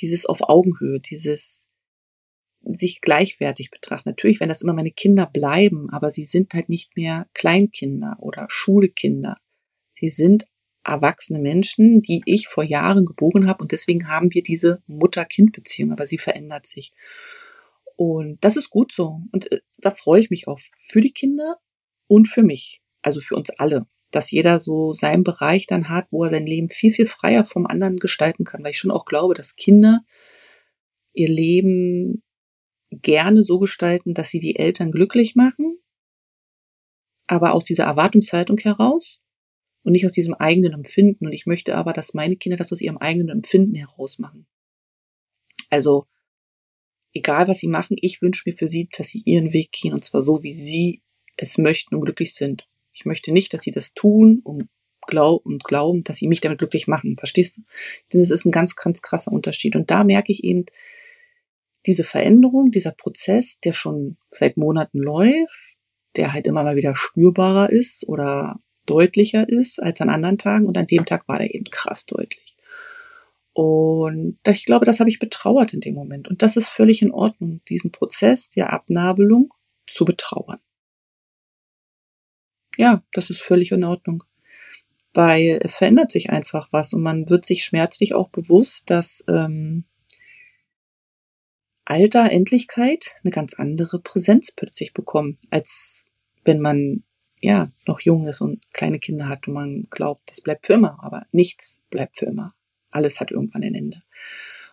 dieses 0.00 0.26
auf 0.26 0.40
Augenhöhe, 0.42 1.00
dieses 1.00 1.66
sich 2.62 3.00
gleichwertig 3.00 3.70
betrachten. 3.70 4.08
Natürlich 4.08 4.40
werden 4.40 4.50
das 4.50 4.62
immer 4.62 4.72
meine 4.72 4.90
Kinder 4.90 5.26
bleiben, 5.26 5.88
aber 5.90 6.10
sie 6.10 6.24
sind 6.24 6.52
halt 6.54 6.68
nicht 6.68 6.96
mehr 6.96 7.28
Kleinkinder 7.32 8.16
oder 8.20 8.46
Schulkinder. 8.48 9.38
Sie 9.98 10.08
sind 10.08 10.44
erwachsene 10.84 11.38
Menschen, 11.38 12.02
die 12.02 12.22
ich 12.26 12.48
vor 12.48 12.64
Jahren 12.64 13.04
geboren 13.04 13.46
habe 13.46 13.62
und 13.62 13.72
deswegen 13.72 14.08
haben 14.08 14.32
wir 14.32 14.42
diese 14.42 14.82
Mutter-Kind-Beziehung, 14.86 15.92
aber 15.92 16.06
sie 16.06 16.18
verändert 16.18 16.66
sich. 16.66 16.92
Und 17.96 18.44
das 18.44 18.56
ist 18.56 18.70
gut 18.70 18.92
so. 18.92 19.20
Und 19.32 19.50
äh, 19.50 19.60
da 19.78 19.90
freue 19.90 20.20
ich 20.20 20.30
mich 20.30 20.46
auf 20.46 20.62
für 20.76 21.00
die 21.00 21.12
Kinder 21.12 21.58
und 22.06 22.28
für 22.28 22.42
mich 22.42 22.80
also 23.02 23.20
für 23.20 23.36
uns 23.36 23.50
alle, 23.50 23.86
dass 24.10 24.30
jeder 24.30 24.60
so 24.60 24.92
seinen 24.92 25.22
Bereich 25.22 25.66
dann 25.66 25.88
hat, 25.88 26.06
wo 26.10 26.24
er 26.24 26.30
sein 26.30 26.46
Leben 26.46 26.68
viel, 26.68 26.92
viel 26.92 27.06
freier 27.06 27.44
vom 27.44 27.66
anderen 27.66 27.96
gestalten 27.96 28.44
kann, 28.44 28.64
weil 28.64 28.70
ich 28.70 28.78
schon 28.78 28.90
auch 28.90 29.04
glaube, 29.04 29.34
dass 29.34 29.56
Kinder 29.56 30.00
ihr 31.12 31.28
Leben 31.28 32.22
gerne 32.90 33.42
so 33.42 33.58
gestalten, 33.58 34.14
dass 34.14 34.30
sie 34.30 34.40
die 34.40 34.56
Eltern 34.56 34.90
glücklich 34.90 35.34
machen, 35.34 35.78
aber 37.26 37.52
aus 37.52 37.64
dieser 37.64 37.84
Erwartungshaltung 37.84 38.58
heraus 38.58 39.20
und 39.82 39.92
nicht 39.92 40.06
aus 40.06 40.12
diesem 40.12 40.34
eigenen 40.34 40.72
Empfinden. 40.72 41.26
Und 41.26 41.32
ich 41.32 41.46
möchte 41.46 41.76
aber, 41.76 41.92
dass 41.92 42.14
meine 42.14 42.36
Kinder 42.36 42.56
das 42.56 42.72
aus 42.72 42.80
ihrem 42.80 42.98
eigenen 42.98 43.28
Empfinden 43.28 43.74
heraus 43.74 44.18
machen. 44.18 44.46
Also, 45.70 46.06
egal 47.12 47.48
was 47.48 47.58
sie 47.58 47.68
machen, 47.68 47.96
ich 48.00 48.22
wünsche 48.22 48.44
mir 48.46 48.56
für 48.56 48.68
sie, 48.68 48.88
dass 48.96 49.08
sie 49.08 49.22
ihren 49.24 49.52
Weg 49.52 49.72
gehen 49.72 49.92
und 49.92 50.04
zwar 50.04 50.22
so, 50.22 50.42
wie 50.42 50.52
sie 50.52 51.02
es 51.36 51.58
möchten 51.58 51.94
und 51.94 52.00
glücklich 52.02 52.34
sind. 52.34 52.66
Ich 52.98 53.04
möchte 53.04 53.30
nicht, 53.30 53.54
dass 53.54 53.62
sie 53.62 53.70
das 53.70 53.94
tun, 53.94 54.40
um 54.42 54.68
glaub 55.06 55.46
und 55.46 55.62
glauben, 55.62 56.02
dass 56.02 56.18
sie 56.18 56.26
mich 56.26 56.40
damit 56.40 56.58
glücklich 56.58 56.88
machen. 56.88 57.16
Verstehst 57.16 57.56
du? 57.56 57.62
Denn 58.12 58.20
es 58.20 58.32
ist 58.32 58.44
ein 58.44 58.50
ganz, 58.50 58.74
ganz 58.74 59.02
krasser 59.02 59.30
Unterschied. 59.30 59.76
Und 59.76 59.90
da 59.92 60.02
merke 60.02 60.32
ich 60.32 60.42
eben 60.42 60.66
diese 61.86 62.02
Veränderung, 62.02 62.72
dieser 62.72 62.90
Prozess, 62.90 63.60
der 63.60 63.72
schon 63.72 64.16
seit 64.30 64.56
Monaten 64.56 64.98
läuft, 64.98 65.76
der 66.16 66.32
halt 66.32 66.48
immer 66.48 66.64
mal 66.64 66.74
wieder 66.74 66.96
spürbarer 66.96 67.70
ist 67.70 68.06
oder 68.08 68.58
deutlicher 68.86 69.48
ist 69.48 69.80
als 69.80 70.00
an 70.00 70.10
anderen 70.10 70.36
Tagen. 70.36 70.66
Und 70.66 70.76
an 70.76 70.88
dem 70.88 71.06
Tag 71.06 71.28
war 71.28 71.38
der 71.38 71.54
eben 71.54 71.66
krass 71.70 72.04
deutlich. 72.04 72.56
Und 73.52 74.38
ich 74.44 74.64
glaube, 74.66 74.84
das 74.84 74.98
habe 74.98 75.08
ich 75.08 75.20
betrauert 75.20 75.72
in 75.72 75.80
dem 75.80 75.94
Moment. 75.94 76.26
Und 76.26 76.42
das 76.42 76.56
ist 76.56 76.68
völlig 76.68 77.00
in 77.00 77.12
Ordnung, 77.12 77.60
diesen 77.68 77.92
Prozess 77.92 78.50
der 78.50 78.72
Abnabelung 78.72 79.54
zu 79.86 80.04
betrauern 80.04 80.58
ja, 82.78 83.02
das 83.12 83.28
ist 83.28 83.42
völlig 83.42 83.72
in 83.72 83.84
Ordnung. 83.84 84.24
Weil 85.12 85.58
es 85.62 85.74
verändert 85.74 86.12
sich 86.12 86.30
einfach 86.30 86.68
was 86.70 86.94
und 86.94 87.02
man 87.02 87.28
wird 87.28 87.44
sich 87.44 87.64
schmerzlich 87.64 88.14
auch 88.14 88.28
bewusst, 88.28 88.88
dass 88.88 89.24
ähm, 89.28 89.84
Alter, 91.84 92.30
Endlichkeit 92.30 93.16
eine 93.24 93.32
ganz 93.32 93.54
andere 93.54 93.98
Präsenz 93.98 94.52
plötzlich 94.52 94.94
bekommen, 94.94 95.38
als 95.50 96.04
wenn 96.44 96.60
man 96.60 97.02
ja 97.40 97.72
noch 97.86 98.00
jung 98.00 98.26
ist 98.26 98.40
und 98.40 98.62
kleine 98.72 99.00
Kinder 99.00 99.28
hat 99.28 99.48
und 99.48 99.54
man 99.54 99.82
glaubt, 99.90 100.30
das 100.30 100.40
bleibt 100.40 100.66
für 100.66 100.74
immer, 100.74 101.02
aber 101.02 101.26
nichts 101.32 101.80
bleibt 101.90 102.16
für 102.16 102.26
immer. 102.26 102.54
Alles 102.92 103.20
hat 103.20 103.32
irgendwann 103.32 103.64
ein 103.64 103.74
Ende. 103.74 104.02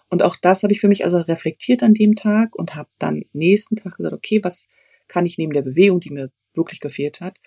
Und 0.10 0.22
auch 0.22 0.36
das 0.36 0.62
habe 0.62 0.74
ich 0.74 0.80
für 0.80 0.88
mich 0.88 1.06
also 1.06 1.18
reflektiert 1.18 1.82
an 1.82 1.96
dem 1.96 2.16
Tag 2.16 2.56
und 2.56 2.76
habe 2.76 2.90
dann 3.00 3.24
nächsten 3.34 3.76
Tag 3.76 3.98
gesagt, 3.98 4.14
okay, 4.14 4.44
was 4.44 4.68
kann 5.08 5.26
ich 5.26 5.38
neben 5.38 5.54
der 5.54 5.64
Bewegung, 5.64 6.00
die 6.00 6.12
mir 6.12 6.32
wirklich 6.54 6.80
gefehlt 6.80 7.22
hat, 7.22 7.40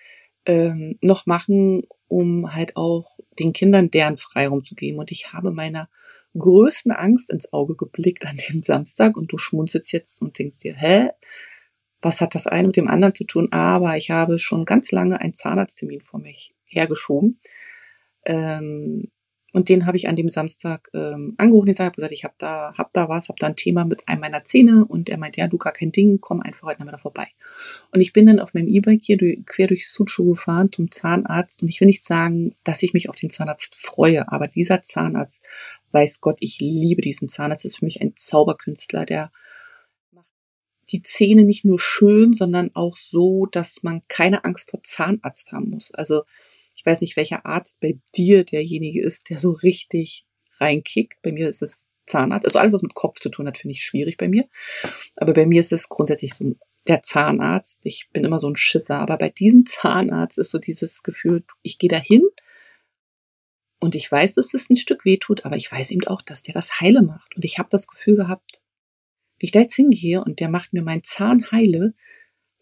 ähm, 0.48 0.98
noch 1.00 1.26
machen, 1.26 1.82
um 2.08 2.54
halt 2.54 2.76
auch 2.76 3.18
den 3.38 3.52
Kindern 3.52 3.90
deren 3.90 4.16
Freiraum 4.16 4.64
zu 4.64 4.74
geben. 4.74 4.98
Und 4.98 5.12
ich 5.12 5.32
habe 5.32 5.52
meiner 5.52 5.88
größten 6.36 6.90
Angst 6.90 7.30
ins 7.30 7.52
Auge 7.52 7.76
geblickt 7.76 8.26
an 8.26 8.38
dem 8.48 8.62
Samstag 8.62 9.16
und 9.16 9.30
du 9.30 9.38
schmunzelst 9.38 9.92
jetzt 9.92 10.20
und 10.20 10.38
denkst 10.38 10.60
dir, 10.60 10.74
hä? 10.74 11.10
Was 12.00 12.20
hat 12.20 12.36
das 12.36 12.46
eine 12.46 12.68
mit 12.68 12.76
dem 12.76 12.86
anderen 12.86 13.14
zu 13.14 13.24
tun? 13.24 13.48
Aber 13.50 13.96
ich 13.96 14.10
habe 14.10 14.38
schon 14.38 14.64
ganz 14.64 14.92
lange 14.92 15.20
einen 15.20 15.34
Zahnarzttermin 15.34 16.00
vor 16.00 16.20
mich 16.20 16.54
hergeschoben. 16.64 17.40
Ähm, 18.24 19.10
und 19.54 19.70
den 19.70 19.86
habe 19.86 19.96
ich 19.96 20.08
an 20.08 20.16
dem 20.16 20.28
Samstag 20.28 20.90
ähm, 20.92 21.32
angerufen. 21.38 21.70
Ich 21.70 21.80
habe 21.80 21.94
gesagt, 21.94 22.12
ich 22.12 22.24
habe 22.24 22.34
da, 22.36 22.74
hab 22.76 22.92
da 22.92 23.08
was, 23.08 23.28
habe 23.28 23.38
da 23.38 23.46
ein 23.46 23.56
Thema 23.56 23.86
mit 23.86 24.06
einem 24.06 24.20
meiner 24.20 24.44
Zähne. 24.44 24.84
Und 24.84 25.08
er 25.08 25.16
meint, 25.16 25.38
ja, 25.38 25.46
du 25.46 25.56
gar 25.56 25.72
kein 25.72 25.90
Ding, 25.90 26.18
komm 26.20 26.40
einfach 26.40 26.68
heute 26.68 26.80
Nachmittag 26.80 27.00
vorbei. 27.00 27.28
Und 27.90 28.02
ich 28.02 28.12
bin 28.12 28.26
dann 28.26 28.40
auf 28.40 28.52
meinem 28.52 28.68
E-Bike 28.68 29.00
hier 29.02 29.16
quer 29.46 29.66
durch 29.68 29.88
Suchu 29.88 30.32
gefahren 30.32 30.70
zum 30.70 30.90
Zahnarzt. 30.90 31.62
Und 31.62 31.68
ich 31.68 31.80
will 31.80 31.86
nicht 31.86 32.04
sagen, 32.04 32.54
dass 32.62 32.82
ich 32.82 32.92
mich 32.92 33.08
auf 33.08 33.16
den 33.16 33.30
Zahnarzt 33.30 33.74
freue, 33.74 34.30
aber 34.30 34.48
dieser 34.48 34.82
Zahnarzt, 34.82 35.42
weiß 35.92 36.20
Gott, 36.20 36.38
ich 36.40 36.58
liebe 36.60 37.00
diesen 37.00 37.28
Zahnarzt, 37.28 37.64
ist 37.64 37.78
für 37.78 37.86
mich 37.86 38.02
ein 38.02 38.12
Zauberkünstler, 38.16 39.06
der 39.06 39.32
macht 40.12 40.26
die 40.92 41.00
Zähne 41.00 41.44
nicht 41.44 41.64
nur 41.64 41.80
schön, 41.80 42.34
sondern 42.34 42.70
auch 42.74 42.98
so, 42.98 43.46
dass 43.46 43.82
man 43.82 44.02
keine 44.08 44.44
Angst 44.44 44.70
vor 44.70 44.82
Zahnarzt 44.82 45.52
haben 45.52 45.70
muss. 45.70 45.90
Also 45.94 46.24
ich 46.78 46.87
weiß 46.87 47.00
nicht, 47.00 47.16
welcher 47.16 47.44
Arzt 47.44 47.80
bei 47.80 47.99
dir 48.14 48.44
derjenige 48.44 49.02
ist, 49.02 49.30
der 49.30 49.38
so 49.38 49.50
richtig 49.50 50.25
reinkickt. 50.61 51.20
Bei 51.23 51.32
mir 51.32 51.49
ist 51.49 51.61
es 51.61 51.88
Zahnarzt. 52.06 52.47
Also 52.47 52.61
alles, 52.61 52.73
was 52.73 52.82
mit 52.82 52.94
Kopf 52.94 53.18
zu 53.18 53.30
tun 53.30 53.49
hat, 53.49 53.58
finde 53.58 53.73
ich 53.73 53.85
schwierig 53.85 54.16
bei 54.16 54.28
mir. 54.28 54.49
Aber 55.16 55.32
bei 55.32 55.44
mir 55.44 55.61
ist 55.61 55.73
es 55.73 55.88
grundsätzlich 55.88 56.35
so 56.35 56.54
der 56.87 57.02
Zahnarzt. 57.02 57.80
Ich 57.82 58.08
bin 58.12 58.25
immer 58.25 58.38
so 58.38 58.49
ein 58.49 58.56
Schisser. 58.56 59.00
Aber 59.00 59.18
bei 59.18 59.28
diesem 59.28 59.66
Zahnarzt 59.66 60.38
ist 60.38 60.52
so 60.52 60.58
dieses 60.58 61.02
Gefühl, 61.02 61.44
ich 61.62 61.78
gehe 61.78 61.90
dahin 61.90 62.23
und 63.80 63.97
ich 63.97 64.11
weiß, 64.11 64.35
dass 64.35 64.54
es 64.54 64.70
ein 64.70 64.76
Stück 64.76 65.04
weh 65.04 65.16
tut, 65.16 65.44
aber 65.44 65.56
ich 65.56 65.70
weiß 65.70 65.90
eben 65.90 66.06
auch, 66.06 66.23
dass 66.23 66.42
der 66.42 66.54
das 66.54 66.80
heile 66.80 67.02
macht. 67.02 67.35
Und 67.35 67.44
ich 67.44 67.58
habe 67.58 67.68
das 67.70 67.88
Gefühl 67.88 68.14
gehabt, 68.14 68.62
wie 69.40 69.47
ich 69.47 69.52
da 69.52 69.61
jetzt 69.61 69.75
hingehe 69.75 70.23
und 70.23 70.38
der 70.38 70.49
macht 70.49 70.73
mir 70.73 70.82
meinen 70.82 71.02
Zahn 71.02 71.50
heile, 71.50 71.94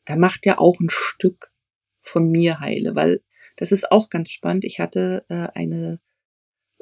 da 0.06 0.16
macht 0.16 0.46
der 0.46 0.58
auch 0.58 0.80
ein 0.80 0.90
Stück 0.90 1.52
von 2.00 2.30
mir 2.30 2.61
heile, 2.61 2.94
weil 2.94 3.20
das 3.56 3.72
ist 3.72 3.90
auch 3.90 4.10
ganz 4.10 4.30
spannend. 4.30 4.64
Ich 4.64 4.78
hatte 4.80 5.25
äh, 5.28 5.48
eine 5.54 6.00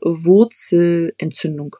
Wurzelentzündung. 0.02 1.76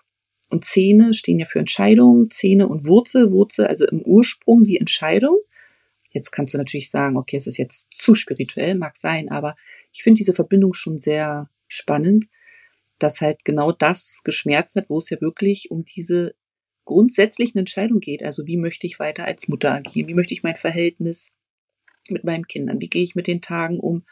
Und 0.51 0.65
Zähne 0.65 1.15
stehen 1.15 1.39
ja 1.39 1.47
für 1.47 1.59
Entscheidungen, 1.59 2.31
Zähne 2.31 2.69
und 2.69 2.87
Wurzel, 2.87 3.33
Wurzel, 3.33 3.67
also 3.67 3.87
im 3.87 4.03
Ursprung 4.03 4.65
die 4.65 4.79
Entscheidung. 4.79 5.39
Jetzt 6.13 6.31
kannst 6.31 6.55
du 6.55 6.59
natürlich 6.59 6.91
sagen, 6.91 7.17
okay, 7.17 7.37
es 7.37 7.49
ist 7.49 7.59
jetzt 7.59 7.89
zu 7.91 8.15
spirituell, 8.15 8.77
mag 8.77 8.97
sein, 8.97 9.29
aber 9.31 9.57
ich 9.93 10.05
finde 10.05 10.19
diese 10.19 10.33
Verbindung 10.33 10.73
schon 10.73 11.01
sehr 11.01 11.51
spannend, 11.67 12.27
dass 13.01 13.21
halt 13.21 13.45
genau 13.45 13.73
das 13.73 14.21
geschmerzt 14.23 14.77
hat, 14.77 14.89
wo 14.89 14.99
es 14.99 15.11
ja 15.11 15.21
wirklich 15.21 15.73
um 15.73 15.83
diese 15.83 16.37
grundsätzlichen 16.85 17.59
Entscheidung 17.59 17.99
geht. 17.99 18.23
Also 18.23 18.47
wie 18.47 18.57
möchte 18.57 18.87
ich 18.87 19.01
weiter 19.01 19.25
als 19.25 19.49
Mutter 19.49 19.73
agieren? 19.73 20.09
Wie 20.09 20.15
möchte 20.15 20.35
ich 20.35 20.45
mein 20.45 20.55
Verhältnis 20.55 21.33
mit 22.09 22.23
meinen 22.23 22.47
Kindern? 22.47 22.81
Wie 22.81 22.89
gehe 22.89 23.03
ich 23.03 23.17
mit 23.17 23.27
den 23.27 23.41
Tagen 23.41 23.81
um? 23.81 24.05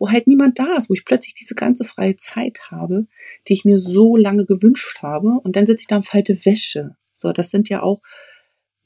Wo 0.00 0.10
halt 0.10 0.26
niemand 0.26 0.58
da 0.58 0.76
ist, 0.76 0.90
wo 0.90 0.94
ich 0.94 1.04
plötzlich 1.04 1.34
diese 1.34 1.54
ganze 1.54 1.84
freie 1.84 2.16
Zeit 2.16 2.70
habe, 2.70 3.06
die 3.46 3.52
ich 3.52 3.64
mir 3.64 3.78
so 3.78 4.16
lange 4.16 4.46
gewünscht 4.46 4.98
habe. 5.02 5.38
Und 5.44 5.54
dann 5.54 5.66
sitze 5.66 5.82
ich 5.82 5.86
da 5.86 5.96
und 5.96 6.06
falte 6.06 6.44
Wäsche. 6.44 6.96
So, 7.14 7.32
das 7.32 7.50
sind 7.50 7.68
ja 7.68 7.82
auch 7.82 8.00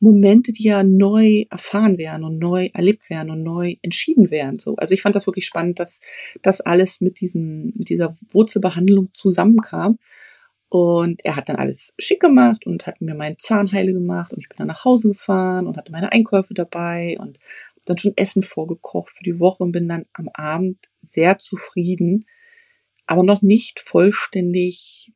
Momente, 0.01 0.53
die 0.53 0.65
ja 0.65 0.83
neu 0.83 1.45
erfahren 1.51 1.99
werden 1.99 2.25
und 2.25 2.39
neu 2.39 2.69
erlebt 2.75 3.09
werden 3.09 3.31
und 3.31 3.43
neu 3.43 3.77
entschieden 3.81 4.31
werden. 4.31 4.59
So, 4.59 4.77
also 4.77 4.93
ich 4.93 5.03
fand 5.03 5.15
das 5.15 5.27
wirklich 5.27 5.47
spannend, 5.47 5.79
dass 5.79 6.01
das 6.43 6.61
alles 6.61 7.01
mit 7.01 7.21
diesem, 7.21 7.73
mit 7.77 7.89
dieser 7.89 8.17
Wurzelbehandlung 8.33 9.11
zusammenkam. 9.15 9.99
Und 10.69 11.25
er 11.25 11.37
hat 11.37 11.49
dann 11.49 11.57
alles 11.57 11.95
schick 11.99 12.21
gemacht 12.21 12.67
und 12.67 12.87
hat 12.87 13.01
mir 13.01 13.15
meinen 13.15 13.39
Zahnheile 13.39 13.93
gemacht 13.93 14.33
und 14.33 14.41
ich 14.41 14.49
bin 14.49 14.59
dann 14.59 14.67
nach 14.67 14.85
Hause 14.85 15.09
gefahren 15.09 15.69
und 15.69 15.77
hatte 15.77 15.93
meine 15.93 16.11
Einkäufe 16.11 16.53
dabei 16.53 17.17
und 17.21 17.39
dann 17.87 17.99
schon 17.99 18.15
Essen 18.17 18.43
vorgekocht 18.43 19.17
für 19.17 19.23
die 19.23 19.39
Woche 19.39 19.63
und 19.63 19.73
bin 19.73 19.89
dann 19.89 20.05
am 20.15 20.29
Abend 20.29 20.79
sehr 21.05 21.39
zufrieden, 21.39 22.27
aber 23.07 23.23
noch 23.23 23.43
nicht 23.43 23.81
vollständig 23.81 25.13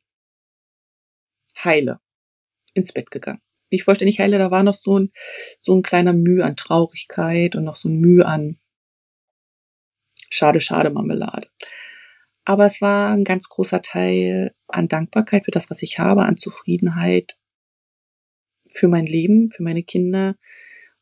heile 1.63 1.99
ins 2.73 2.93
Bett 2.93 3.11
gegangen. 3.11 3.41
Nicht 3.71 3.83
vollständig 3.83 4.19
heile, 4.19 4.37
da 4.37 4.51
war 4.51 4.63
noch 4.63 4.73
so 4.73 4.99
ein, 4.99 5.11
so 5.61 5.75
ein 5.75 5.83
kleiner 5.83 6.13
Mühe 6.13 6.43
an 6.43 6.55
Traurigkeit 6.55 7.55
und 7.55 7.63
noch 7.63 7.75
so 7.75 7.89
ein 7.89 7.99
Mühe 7.99 8.25
an 8.25 8.59
Schade, 10.29 10.61
Schade 10.61 10.89
Marmelade. 10.89 11.49
Aber 12.45 12.65
es 12.65 12.81
war 12.81 13.11
ein 13.11 13.23
ganz 13.23 13.49
großer 13.49 13.81
Teil 13.81 14.55
an 14.67 14.87
Dankbarkeit 14.87 15.45
für 15.45 15.51
das, 15.51 15.69
was 15.69 15.83
ich 15.83 15.99
habe, 15.99 16.23
an 16.23 16.37
Zufriedenheit 16.37 17.37
für 18.67 18.87
mein 18.87 19.05
Leben, 19.05 19.51
für 19.51 19.63
meine 19.63 19.83
Kinder. 19.83 20.35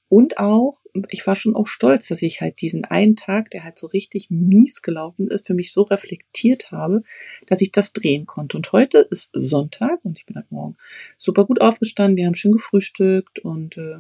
Und 0.10 0.40
auch, 0.40 0.82
ich 1.10 1.26
war 1.28 1.36
schon 1.36 1.56
auch 1.56 1.68
stolz, 1.68 2.08
dass 2.08 2.22
ich 2.22 2.42
halt 2.42 2.62
diesen 2.62 2.86
einen 2.86 3.16
Tag, 3.16 3.52
der 3.52 3.64
halt 3.64 3.78
so 3.78 3.88
richtig 3.88 4.30
mies 4.30 4.82
gelaufen 4.82 5.28
ist, 5.28 5.48
für 5.48 5.54
mich 5.54 5.74
so 5.74 5.84
reflektiert 5.84 6.72
habe, 6.72 7.04
dass 7.48 7.62
ich 7.62 7.72
das 7.72 7.94
drehen 7.94 8.26
konnte. 8.26 8.58
Und 8.58 8.72
heute 8.72 9.00
ist 9.00 9.30
Sonntag 9.34 10.04
und 10.04 10.20
ich 10.20 10.26
bin 10.26 10.38
heute 10.38 10.54
Morgen 10.54 10.76
super 11.18 11.46
gut 11.46 11.62
aufgestanden. 11.62 12.18
Wir 12.18 12.26
haben 12.26 12.36
schön 12.36 12.52
gefrühstückt 12.52 13.40
und 13.40 13.78
äh, 13.78 14.00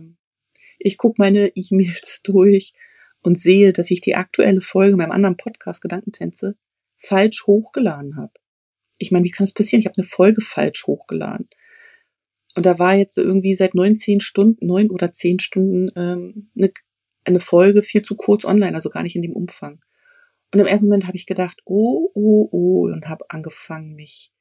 ich 0.79 0.97
gucke 0.97 1.15
meine 1.21 1.51
E-Mails 1.55 2.21
durch 2.23 2.73
und 3.21 3.39
sehe, 3.39 3.73
dass 3.73 3.91
ich 3.91 4.01
die 4.01 4.15
aktuelle 4.15 4.61
Folge 4.61 4.95
meinem 4.97 5.11
anderen 5.11 5.37
Podcast 5.37 5.81
Gedankentänze 5.81 6.55
falsch 6.97 7.45
hochgeladen 7.45 8.15
habe. 8.17 8.33
Ich 8.99 9.11
meine, 9.11 9.25
wie 9.25 9.31
kann 9.31 9.45
das 9.45 9.53
passieren? 9.53 9.81
Ich 9.81 9.87
habe 9.87 9.97
eine 9.97 10.07
Folge 10.07 10.41
falsch 10.41 10.87
hochgeladen. 10.87 11.49
Und 12.55 12.65
da 12.65 12.79
war 12.79 12.95
jetzt 12.95 13.19
irgendwie 13.19 13.53
seit 13.53 13.75
neun, 13.75 13.95
zehn 13.95 14.19
Stunden, 14.19 14.65
neun 14.65 14.89
oder 14.89 15.13
zehn 15.13 15.39
Stunden 15.39 15.91
ähm, 15.95 16.49
eine, 16.57 16.71
eine 17.27 17.39
Folge 17.39 17.81
viel 17.81 18.03
zu 18.03 18.15
kurz 18.15 18.45
online, 18.45 18.75
also 18.75 18.89
gar 18.89 19.03
nicht 19.03 19.15
in 19.15 19.21
dem 19.21 19.33
Umfang. 19.33 19.81
Und 20.53 20.59
im 20.59 20.65
ersten 20.65 20.87
Moment 20.87 21.07
habe 21.07 21.17
ich 21.17 21.25
gedacht, 21.25 21.61
oh, 21.65 22.09
oh, 22.13 22.47
oh, 22.51 22.87
und 22.91 23.09
habe 23.09 23.25
angefangen, 23.29 23.95
mich 23.95 24.31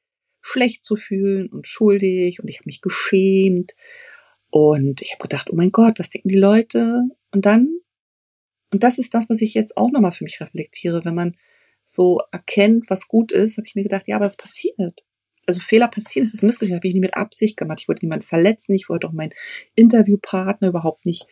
schlecht 0.41 0.85
zu 0.85 0.95
fühlen 0.95 1.49
und 1.49 1.67
schuldig 1.67 2.39
und 2.39 2.47
ich 2.47 2.59
habe 2.59 2.67
mich 2.67 2.81
geschämt. 2.81 3.73
Und 4.49 5.01
ich 5.01 5.11
habe 5.11 5.21
gedacht, 5.23 5.49
oh 5.51 5.55
mein 5.55 5.71
Gott, 5.71 5.99
was 5.99 6.09
denken 6.09 6.29
die 6.29 6.37
Leute? 6.37 7.03
Und 7.33 7.45
dann, 7.45 7.67
und 8.71 8.83
das 8.83 8.97
ist 8.97 9.13
das, 9.13 9.29
was 9.29 9.41
ich 9.41 9.53
jetzt 9.53 9.75
auch 9.75 9.91
nochmal 9.91 10.13
für 10.13 10.23
mich 10.23 10.39
reflektiere, 10.39 11.03
wenn 11.03 11.15
man 11.15 11.35
so 11.85 12.19
erkennt, 12.31 12.89
was 12.89 13.07
gut 13.09 13.33
ist, 13.33 13.57
habe 13.57 13.67
ich 13.67 13.75
mir 13.75 13.83
gedacht, 13.83 14.07
ja, 14.07 14.15
aber 14.15 14.25
es 14.25 14.37
passiert. 14.37 15.03
Also 15.45 15.59
Fehler 15.59 15.87
passieren, 15.89 16.25
es 16.25 16.33
ist 16.33 16.43
ein 16.43 16.47
Missgeschick, 16.47 16.75
habe 16.75 16.87
ich 16.87 16.93
nicht 16.93 17.03
mit 17.03 17.15
Absicht 17.15 17.57
gemacht. 17.57 17.79
Ich 17.81 17.87
wollte 17.87 18.05
niemanden 18.05 18.25
verletzen, 18.25 18.75
ich 18.75 18.89
wollte 18.89 19.07
auch 19.07 19.13
meinen 19.13 19.33
Interviewpartner 19.75 20.69
überhaupt 20.69 21.05
nicht 21.05 21.27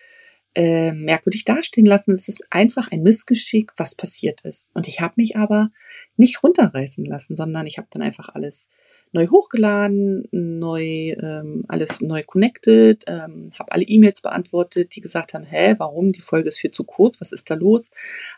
äh, 0.56 0.94
merkwürdig 0.94 1.46
dastehen 1.46 1.86
lassen. 1.86 2.14
Es 2.14 2.28
ist 2.28 2.42
einfach 2.50 2.92
ein 2.92 3.04
Missgeschick, 3.04 3.72
was 3.78 3.94
passiert 3.94 4.42
ist. 4.42 4.70
Und 4.74 4.88
ich 4.88 5.02
habe 5.02 5.16
mich 5.18 5.36
aber 5.36 5.70
nicht 6.18 6.42
runterreißen 6.44 7.06
lassen, 7.06 7.36
sondern 7.36 7.68
ich 7.68 7.78
habe 7.78 7.88
dann 7.92 8.02
einfach 8.02 8.30
alles 8.30 8.70
neu 9.12 9.28
hochgeladen, 9.28 10.28
neu 10.32 11.12
ähm, 11.12 11.64
alles 11.68 12.02
neu 12.02 12.24
connected, 12.24 13.04
ähm, 13.08 13.50
habe 13.58 13.72
alle 13.72 13.84
E-Mails 13.84 14.22
beantwortet, 14.22 14.96
die 14.96 15.02
gesagt 15.02 15.34
haben, 15.34 15.46
hä, 15.46 15.76
warum? 15.78 16.12
Die 16.12 16.22
Folge 16.22 16.50
ist 16.50 16.60
viel 16.60 16.72
zu 16.72 16.84
kurz, 16.84 17.22
was 17.22 17.32
ist 17.32 17.50
da 17.50 17.56
los? 17.56 17.90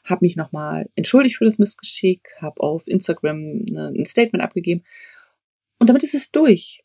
Habe 0.03 0.25
mich 0.25 0.36
nochmal 0.36 0.89
entschuldigt 0.95 1.38
für 1.38 1.45
das 1.45 1.58
Missgeschick, 1.58 2.30
habe 2.41 2.62
auf 2.62 2.88
Instagram 2.88 3.65
eine, 3.69 3.93
ein 3.95 4.06
Statement 4.06 4.43
abgegeben 4.43 4.84
und 5.80 5.89
damit 5.89 6.03
ist 6.03 6.15
es 6.15 6.32
durch, 6.32 6.84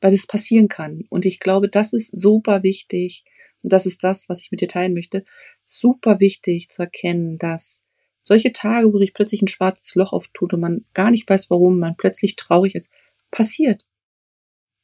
weil 0.00 0.14
es 0.14 0.26
passieren 0.26 0.68
kann. 0.68 1.04
Und 1.08 1.24
ich 1.24 1.40
glaube, 1.40 1.68
das 1.68 1.92
ist 1.92 2.18
super 2.18 2.62
wichtig 2.62 3.24
und 3.62 3.72
das 3.72 3.86
ist 3.86 4.02
das, 4.04 4.28
was 4.28 4.40
ich 4.40 4.50
mit 4.50 4.60
dir 4.60 4.68
teilen 4.68 4.94
möchte, 4.94 5.24
super 5.66 6.20
wichtig 6.20 6.68
zu 6.70 6.82
erkennen, 6.82 7.38
dass 7.38 7.82
solche 8.22 8.52
Tage, 8.52 8.92
wo 8.92 8.98
sich 8.98 9.14
plötzlich 9.14 9.42
ein 9.42 9.48
schwarzes 9.48 9.94
Loch 9.94 10.12
auftut 10.12 10.54
und 10.54 10.60
man 10.60 10.84
gar 10.94 11.10
nicht 11.10 11.28
weiß, 11.28 11.50
warum 11.50 11.78
man 11.78 11.96
plötzlich 11.96 12.36
traurig 12.36 12.74
ist, 12.74 12.90
passiert. 13.30 13.86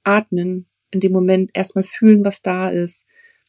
Atmen, 0.05 0.67
in 0.91 1.01
dem 1.01 1.13
Moment 1.13 1.51
erstmal 1.55 1.85
fühlen, 1.85 2.25
was 2.25 2.43
da 2.43 2.69
ist, 2.69 3.07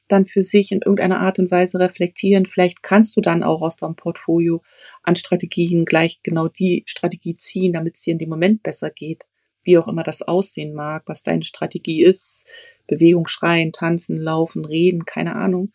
dann 0.08 0.26
für 0.26 0.42
sich 0.42 0.72
in 0.72 0.82
irgendeiner 0.82 1.20
Art 1.20 1.40
und 1.40 1.52
Weise 1.52 1.80
reflektieren. 1.80 2.46
Vielleicht 2.46 2.82
kannst 2.82 3.16
du 3.18 3.22
dann 3.22 3.44
auch 3.44 3.62
aus 3.62 3.76
deinem 3.76 3.96
Portfolio 3.96 4.62
an 5.04 5.16
Strategien 5.16 5.86
gleich 5.86 6.22
genau 6.24 6.48
die 6.48 6.84
Strategie 6.86 7.36
ziehen, 7.36 7.74
damit 7.74 7.96
es 7.96 8.02
dir 8.02 8.13
in 8.13 8.20
dem 8.20 8.30
Moment 8.30 8.63
besser 8.63 8.90
geht. 8.90 9.26
Wie 9.68 9.78
auch 9.78 9.90
immer 9.90 10.04
das 10.04 10.22
aussehen 10.22 10.74
mag, 10.74 11.04
was 11.08 11.24
deine 11.24 11.44
Strategie 11.44 12.02
ist. 12.02 12.46
Bewegung, 12.88 13.28
schreien, 13.28 13.74
tanzen, 13.74 14.18
laufen, 14.18 14.64
reden, 14.64 15.04
keine 15.04 15.36
Ahnung. 15.36 15.74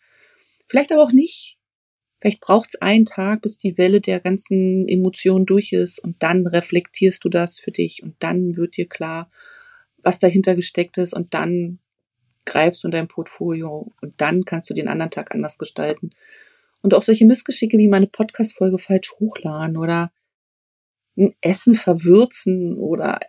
Vielleicht 0.67 0.91
aber 0.91 1.03
auch 1.03 1.11
nicht. 1.11 1.59
Vielleicht 2.19 2.41
braucht 2.41 2.69
es 2.73 2.81
einen 2.81 3.05
Tag, 3.05 3.43
bis 3.43 3.59
die 3.59 3.77
Welle 3.77 4.01
der 4.01 4.19
ganzen 4.19 4.87
Emotionen 4.87 5.45
durch 5.45 5.73
ist 5.73 5.99
und 5.99 6.23
dann 6.23 6.47
reflektierst 6.47 7.23
du 7.23 7.29
das 7.29 7.59
für 7.59 7.69
dich 7.69 8.01
und 8.01 8.15
dann 8.17 8.57
wird 8.57 8.77
dir 8.77 8.89
klar, 8.89 9.29
was 9.97 10.17
dahinter 10.17 10.55
gesteckt 10.55 10.97
ist 10.97 11.13
und 11.13 11.35
dann 11.35 11.77
greifst 12.45 12.83
du 12.83 12.87
in 12.87 12.93
dein 12.93 13.07
Portfolio 13.07 13.91
und 14.01 14.13
dann 14.17 14.43
kannst 14.43 14.71
du 14.71 14.73
den 14.73 14.87
anderen 14.87 15.11
Tag 15.11 15.35
anders 15.35 15.59
gestalten. 15.59 16.09
Und 16.81 16.95
auch 16.95 17.03
solche 17.03 17.27
Missgeschicke 17.27 17.77
wie 17.77 17.87
meine 17.87 18.07
Podcast-Folge 18.07 18.79
falsch 18.79 19.11
hochladen 19.19 19.77
oder 19.77 20.11
ein 21.15 21.35
Essen 21.41 21.75
verwürzen 21.75 22.75
oder 22.75 23.19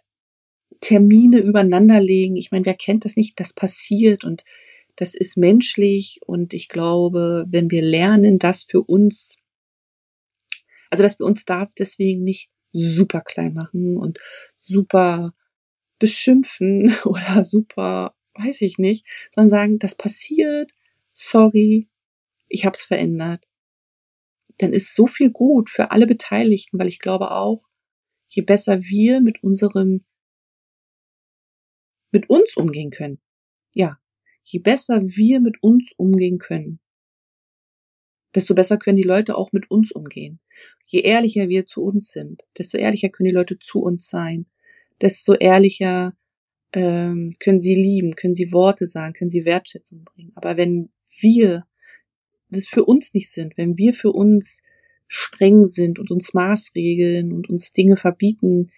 Termine 0.84 1.38
übereinanderlegen. 1.38 2.36
Ich 2.36 2.50
meine, 2.50 2.66
wer 2.66 2.74
kennt 2.74 3.06
das 3.06 3.16
nicht? 3.16 3.40
Das 3.40 3.54
passiert 3.54 4.22
und 4.22 4.44
das 4.96 5.14
ist 5.14 5.38
menschlich 5.38 6.20
und 6.26 6.52
ich 6.52 6.68
glaube, 6.68 7.46
wenn 7.48 7.70
wir 7.70 7.82
lernen, 7.82 8.38
das 8.38 8.64
für 8.64 8.82
uns, 8.82 9.38
also 10.90 11.02
dass 11.02 11.18
wir 11.18 11.24
uns 11.24 11.46
da 11.46 11.66
deswegen 11.78 12.22
nicht 12.22 12.50
super 12.70 13.22
klein 13.22 13.54
machen 13.54 13.96
und 13.96 14.18
super 14.58 15.32
beschimpfen 15.98 16.94
oder 17.04 17.44
super, 17.46 18.14
weiß 18.34 18.60
ich 18.60 18.76
nicht, 18.76 19.06
sondern 19.34 19.48
sagen, 19.48 19.78
das 19.78 19.94
passiert, 19.94 20.70
sorry, 21.14 21.88
ich 22.48 22.66
habe 22.66 22.74
es 22.74 22.84
verändert, 22.84 23.48
dann 24.58 24.74
ist 24.74 24.94
so 24.94 25.06
viel 25.06 25.30
gut 25.30 25.70
für 25.70 25.92
alle 25.92 26.06
Beteiligten, 26.06 26.78
weil 26.78 26.88
ich 26.88 26.98
glaube 26.98 27.30
auch, 27.30 27.64
je 28.26 28.42
besser 28.42 28.82
wir 28.82 29.22
mit 29.22 29.42
unserem, 29.42 30.04
mit 32.14 32.30
uns 32.30 32.56
umgehen 32.56 32.90
können, 32.90 33.18
ja, 33.72 33.98
je 34.42 34.60
besser 34.60 35.02
wir 35.02 35.40
mit 35.40 35.62
uns 35.62 35.92
umgehen 35.96 36.38
können, 36.38 36.80
desto 38.34 38.54
besser 38.54 38.78
können 38.78 38.96
die 38.96 39.02
Leute 39.06 39.36
auch 39.36 39.52
mit 39.52 39.70
uns 39.70 39.92
umgehen. 39.92 40.40
Je 40.84 41.00
ehrlicher 41.00 41.48
wir 41.48 41.66
zu 41.66 41.82
uns 41.82 42.10
sind, 42.10 42.42
desto 42.56 42.78
ehrlicher 42.78 43.08
können 43.08 43.28
die 43.28 43.34
Leute 43.34 43.58
zu 43.58 43.80
uns 43.80 44.08
sein, 44.08 44.46
desto 45.00 45.34
ehrlicher 45.34 46.14
ähm, 46.72 47.32
können 47.38 47.60
sie 47.60 47.74
lieben, 47.74 48.14
können 48.14 48.34
sie 48.34 48.52
Worte 48.52 48.88
sagen, 48.88 49.12
können 49.12 49.30
sie 49.30 49.44
Wertschätzung 49.44 50.04
bringen. 50.04 50.32
Aber 50.34 50.56
wenn 50.56 50.90
wir 51.20 51.66
das 52.48 52.66
für 52.66 52.84
uns 52.84 53.14
nicht 53.14 53.30
sind, 53.30 53.56
wenn 53.56 53.76
wir 53.76 53.94
für 53.94 54.10
uns 54.10 54.62
streng 55.06 55.64
sind 55.64 55.98
und 55.98 56.10
uns 56.10 56.34
Maßregeln 56.34 57.32
und 57.32 57.48
uns 57.48 57.72
Dinge 57.72 57.96
verbieten, 57.96 58.68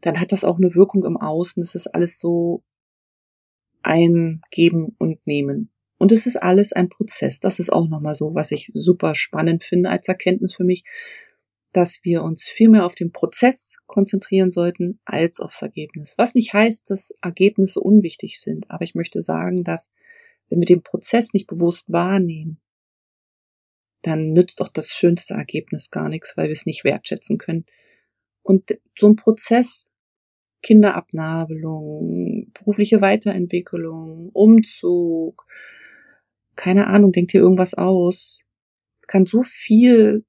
dann 0.00 0.20
hat 0.20 0.32
das 0.32 0.44
auch 0.44 0.58
eine 0.58 0.74
Wirkung 0.74 1.04
im 1.04 1.16
Außen. 1.16 1.62
Das 1.62 1.74
ist 1.74 1.88
alles 1.88 2.18
so 2.18 2.62
ein 3.82 4.42
Geben 4.50 4.94
und 4.98 5.26
Nehmen. 5.26 5.70
Und 5.98 6.12
es 6.12 6.26
ist 6.26 6.36
alles 6.36 6.72
ein 6.72 6.88
Prozess. 6.88 7.40
Das 7.40 7.58
ist 7.58 7.72
auch 7.72 7.88
nochmal 7.88 8.14
so, 8.14 8.34
was 8.34 8.52
ich 8.52 8.70
super 8.72 9.14
spannend 9.14 9.64
finde 9.64 9.90
als 9.90 10.06
Erkenntnis 10.06 10.54
für 10.54 10.64
mich, 10.64 10.84
dass 11.72 12.00
wir 12.02 12.22
uns 12.22 12.46
viel 12.46 12.68
mehr 12.68 12.86
auf 12.86 12.94
den 12.94 13.12
Prozess 13.12 13.76
konzentrieren 13.86 14.50
sollten 14.50 15.00
als 15.04 15.40
aufs 15.40 15.62
Ergebnis. 15.62 16.14
Was 16.16 16.34
nicht 16.34 16.54
heißt, 16.54 16.88
dass 16.88 17.12
Ergebnisse 17.20 17.80
unwichtig 17.80 18.40
sind. 18.40 18.70
Aber 18.70 18.84
ich 18.84 18.94
möchte 18.94 19.22
sagen, 19.22 19.64
dass 19.64 19.90
wenn 20.48 20.60
wir 20.60 20.66
den 20.66 20.82
Prozess 20.82 21.32
nicht 21.32 21.46
bewusst 21.46 21.92
wahrnehmen, 21.92 22.60
dann 24.02 24.32
nützt 24.32 24.62
auch 24.62 24.68
das 24.68 24.90
schönste 24.90 25.34
Ergebnis 25.34 25.90
gar 25.90 26.08
nichts, 26.08 26.36
weil 26.36 26.46
wir 26.46 26.52
es 26.52 26.66
nicht 26.66 26.84
wertschätzen 26.84 27.36
können. 27.36 27.66
Und 28.48 28.78
so 28.98 29.10
ein 29.10 29.16
Prozess 29.16 29.86
Kinderabnabelung, 30.62 32.50
berufliche 32.54 33.02
Weiterentwicklung, 33.02 34.30
Umzug, 34.32 35.46
keine 36.56 36.86
Ahnung, 36.86 37.12
denk 37.12 37.28
dir 37.28 37.42
irgendwas 37.42 37.74
aus. 37.74 38.42
Kann 39.06 39.26
so 39.26 39.42
viel 39.42 40.24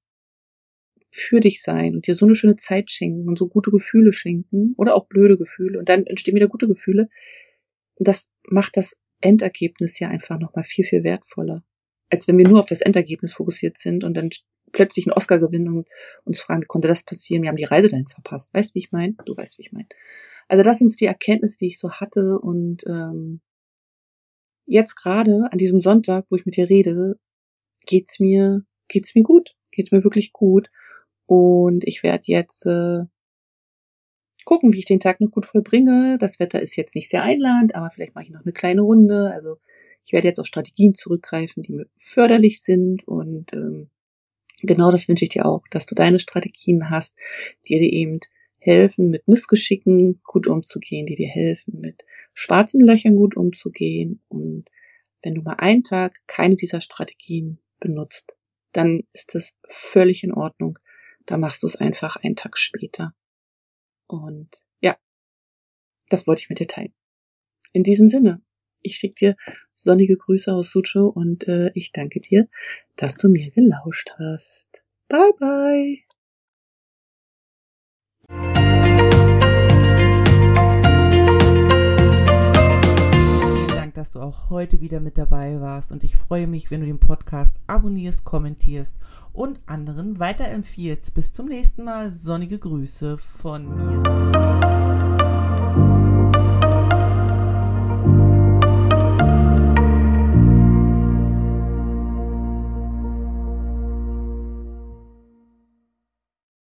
für 1.11 1.39
dich 1.39 1.61
sein 1.61 1.95
und 1.95 2.07
dir 2.07 2.15
so 2.15 2.25
eine 2.25 2.35
schöne 2.35 2.57
Zeit 2.57 2.91
schenken 2.91 3.29
und 3.29 3.37
so 3.37 3.47
gute 3.47 3.71
Gefühle 3.71 4.11
schenken 4.11 4.73
oder 4.75 4.95
auch 4.95 5.07
blöde 5.07 5.37
Gefühle 5.37 5.79
und 5.79 5.87
dann 5.87 6.05
entstehen 6.05 6.35
wieder 6.35 6.49
gute 6.49 6.67
Gefühle. 6.67 7.07
Das 7.95 8.29
macht 8.43 8.75
das 8.75 8.97
Endergebnis 9.21 9.97
ja 9.97 10.09
einfach 10.09 10.39
nochmal 10.39 10.65
viel, 10.65 10.83
viel 10.83 11.05
wertvoller, 11.05 11.63
als 12.09 12.27
wenn 12.27 12.37
wir 12.37 12.47
nur 12.47 12.59
auf 12.59 12.67
das 12.67 12.81
Endergebnis 12.81 13.31
fokussiert 13.31 13.77
sind 13.77 14.03
und 14.03 14.17
dann 14.17 14.29
plötzlich 14.71 15.07
einen 15.07 15.13
Oscar 15.13 15.39
gewinnen 15.39 15.67
und 15.69 15.87
uns 16.25 16.39
fragen, 16.39 16.61
wie 16.61 16.67
konnte 16.67 16.87
das 16.87 17.03
passieren? 17.03 17.43
Wir 17.43 17.49
haben 17.49 17.55
die 17.57 17.63
Reise 17.63 17.89
dahin 17.89 18.07
verpasst. 18.07 18.53
Weißt 18.53 18.75
wie 18.75 18.79
ich 18.79 18.91
meine? 18.91 19.15
Du 19.25 19.35
weißt, 19.35 19.57
wie 19.57 19.63
ich 19.63 19.71
meine. 19.71 19.87
Also 20.47 20.63
das 20.63 20.79
sind 20.79 20.91
so 20.91 20.97
die 20.97 21.05
Erkenntnisse, 21.05 21.57
die 21.57 21.67
ich 21.67 21.79
so 21.79 21.91
hatte 21.91 22.39
und 22.39 22.85
ähm, 22.87 23.41
jetzt 24.65 24.95
gerade 24.95 25.47
an 25.51 25.57
diesem 25.57 25.79
Sonntag, 25.79 26.25
wo 26.29 26.35
ich 26.35 26.45
mit 26.45 26.55
dir 26.55 26.69
rede, 26.69 27.19
geht's 27.85 28.19
mir 28.19 28.63
geht's 28.89 29.15
mir 29.15 29.23
gut, 29.23 29.55
geht's 29.71 29.91
mir 29.91 30.03
wirklich 30.03 30.33
gut 30.33 30.69
und 31.25 31.87
ich 31.87 32.03
werde 32.03 32.23
jetzt 32.25 32.65
äh, 32.65 33.03
gucken, 34.43 34.73
wie 34.73 34.79
ich 34.79 34.85
den 34.85 34.99
Tag 34.99 35.21
noch 35.21 35.31
gut 35.31 35.45
vollbringe. 35.45 36.17
Das 36.19 36.39
Wetter 36.39 36.61
ist 36.61 36.75
jetzt 36.75 36.95
nicht 36.95 37.09
sehr 37.09 37.23
einladend, 37.23 37.75
aber 37.75 37.89
vielleicht 37.91 38.15
mache 38.15 38.25
ich 38.25 38.31
noch 38.31 38.41
eine 38.41 38.51
kleine 38.51 38.81
Runde. 38.81 39.31
Also 39.33 39.57
ich 40.05 40.11
werde 40.11 40.27
jetzt 40.27 40.39
auf 40.39 40.47
Strategien 40.47 40.95
zurückgreifen, 40.95 41.61
die 41.61 41.71
mir 41.71 41.85
förderlich 41.97 42.61
sind 42.61 43.07
und 43.07 43.53
ähm, 43.53 43.89
genau 44.61 44.91
das 44.91 45.07
wünsche 45.07 45.25
ich 45.25 45.29
dir 45.29 45.45
auch, 45.45 45.63
dass 45.69 45.85
du 45.85 45.95
deine 45.95 46.19
Strategien 46.19 46.89
hast, 46.89 47.15
die 47.67 47.79
dir 47.79 47.91
eben 47.91 48.19
helfen, 48.59 49.09
mit 49.09 49.27
Missgeschicken 49.27 50.21
gut 50.23 50.47
umzugehen, 50.47 51.05
die 51.05 51.15
dir 51.15 51.29
helfen, 51.29 51.79
mit 51.79 52.03
schwarzen 52.33 52.81
Löchern 52.81 53.15
gut 53.15 53.35
umzugehen. 53.35 54.21
Und 54.27 54.65
wenn 55.23 55.35
du 55.35 55.41
mal 55.41 55.53
einen 55.53 55.83
Tag 55.83 56.15
keine 56.27 56.55
dieser 56.55 56.81
Strategien 56.81 57.59
benutzt, 57.79 58.33
dann 58.71 59.03
ist 59.13 59.33
das 59.35 59.53
völlig 59.67 60.23
in 60.23 60.33
Ordnung. 60.33 60.77
Da 61.25 61.37
machst 61.37 61.63
du 61.63 61.67
es 61.67 61.75
einfach 61.75 62.17
einen 62.17 62.35
Tag 62.35 62.57
später. 62.57 63.13
Und 64.07 64.49
ja, 64.81 64.97
das 66.09 66.27
wollte 66.27 66.41
ich 66.41 66.49
mit 66.49 66.59
dir 66.59 66.67
teilen. 66.67 66.93
In 67.71 67.83
diesem 67.83 68.07
Sinne, 68.07 68.41
ich 68.81 68.97
schicke 68.97 69.15
dir 69.15 69.35
sonnige 69.75 70.17
Grüße 70.17 70.53
aus 70.53 70.71
Sucho 70.71 71.07
und 71.07 71.47
äh, 71.47 71.71
ich 71.73 71.91
danke 71.91 72.19
dir, 72.19 72.47
dass 72.95 73.15
du 73.15 73.29
mir 73.29 73.51
gelauscht 73.51 74.11
hast. 74.17 74.83
Bye 75.07 75.33
bye. 75.39 75.97
Vielen 83.51 83.67
Dank, 83.69 83.93
dass 83.95 84.11
du 84.11 84.19
auch 84.19 84.49
heute 84.49 84.81
wieder 84.81 84.99
mit 84.99 85.17
dabei 85.17 85.59
warst 85.59 85.91
und 85.91 86.03
ich 86.03 86.15
freue 86.15 86.47
mich, 86.47 86.69
wenn 86.69 86.81
du 86.81 86.87
den 86.87 86.99
Podcast 86.99 87.55
abonnierst, 87.67 88.23
kommentierst 88.23 88.95
und 89.33 89.59
anderen 89.65 90.19
weiterempfiehlst. 90.19 91.13
Bis 91.13 91.33
zum 91.33 91.47
nächsten 91.47 91.83
Mal. 91.83 92.11
Sonnige 92.11 92.59
Grüße 92.59 93.17
von 93.17 93.75
mir. 93.75 94.68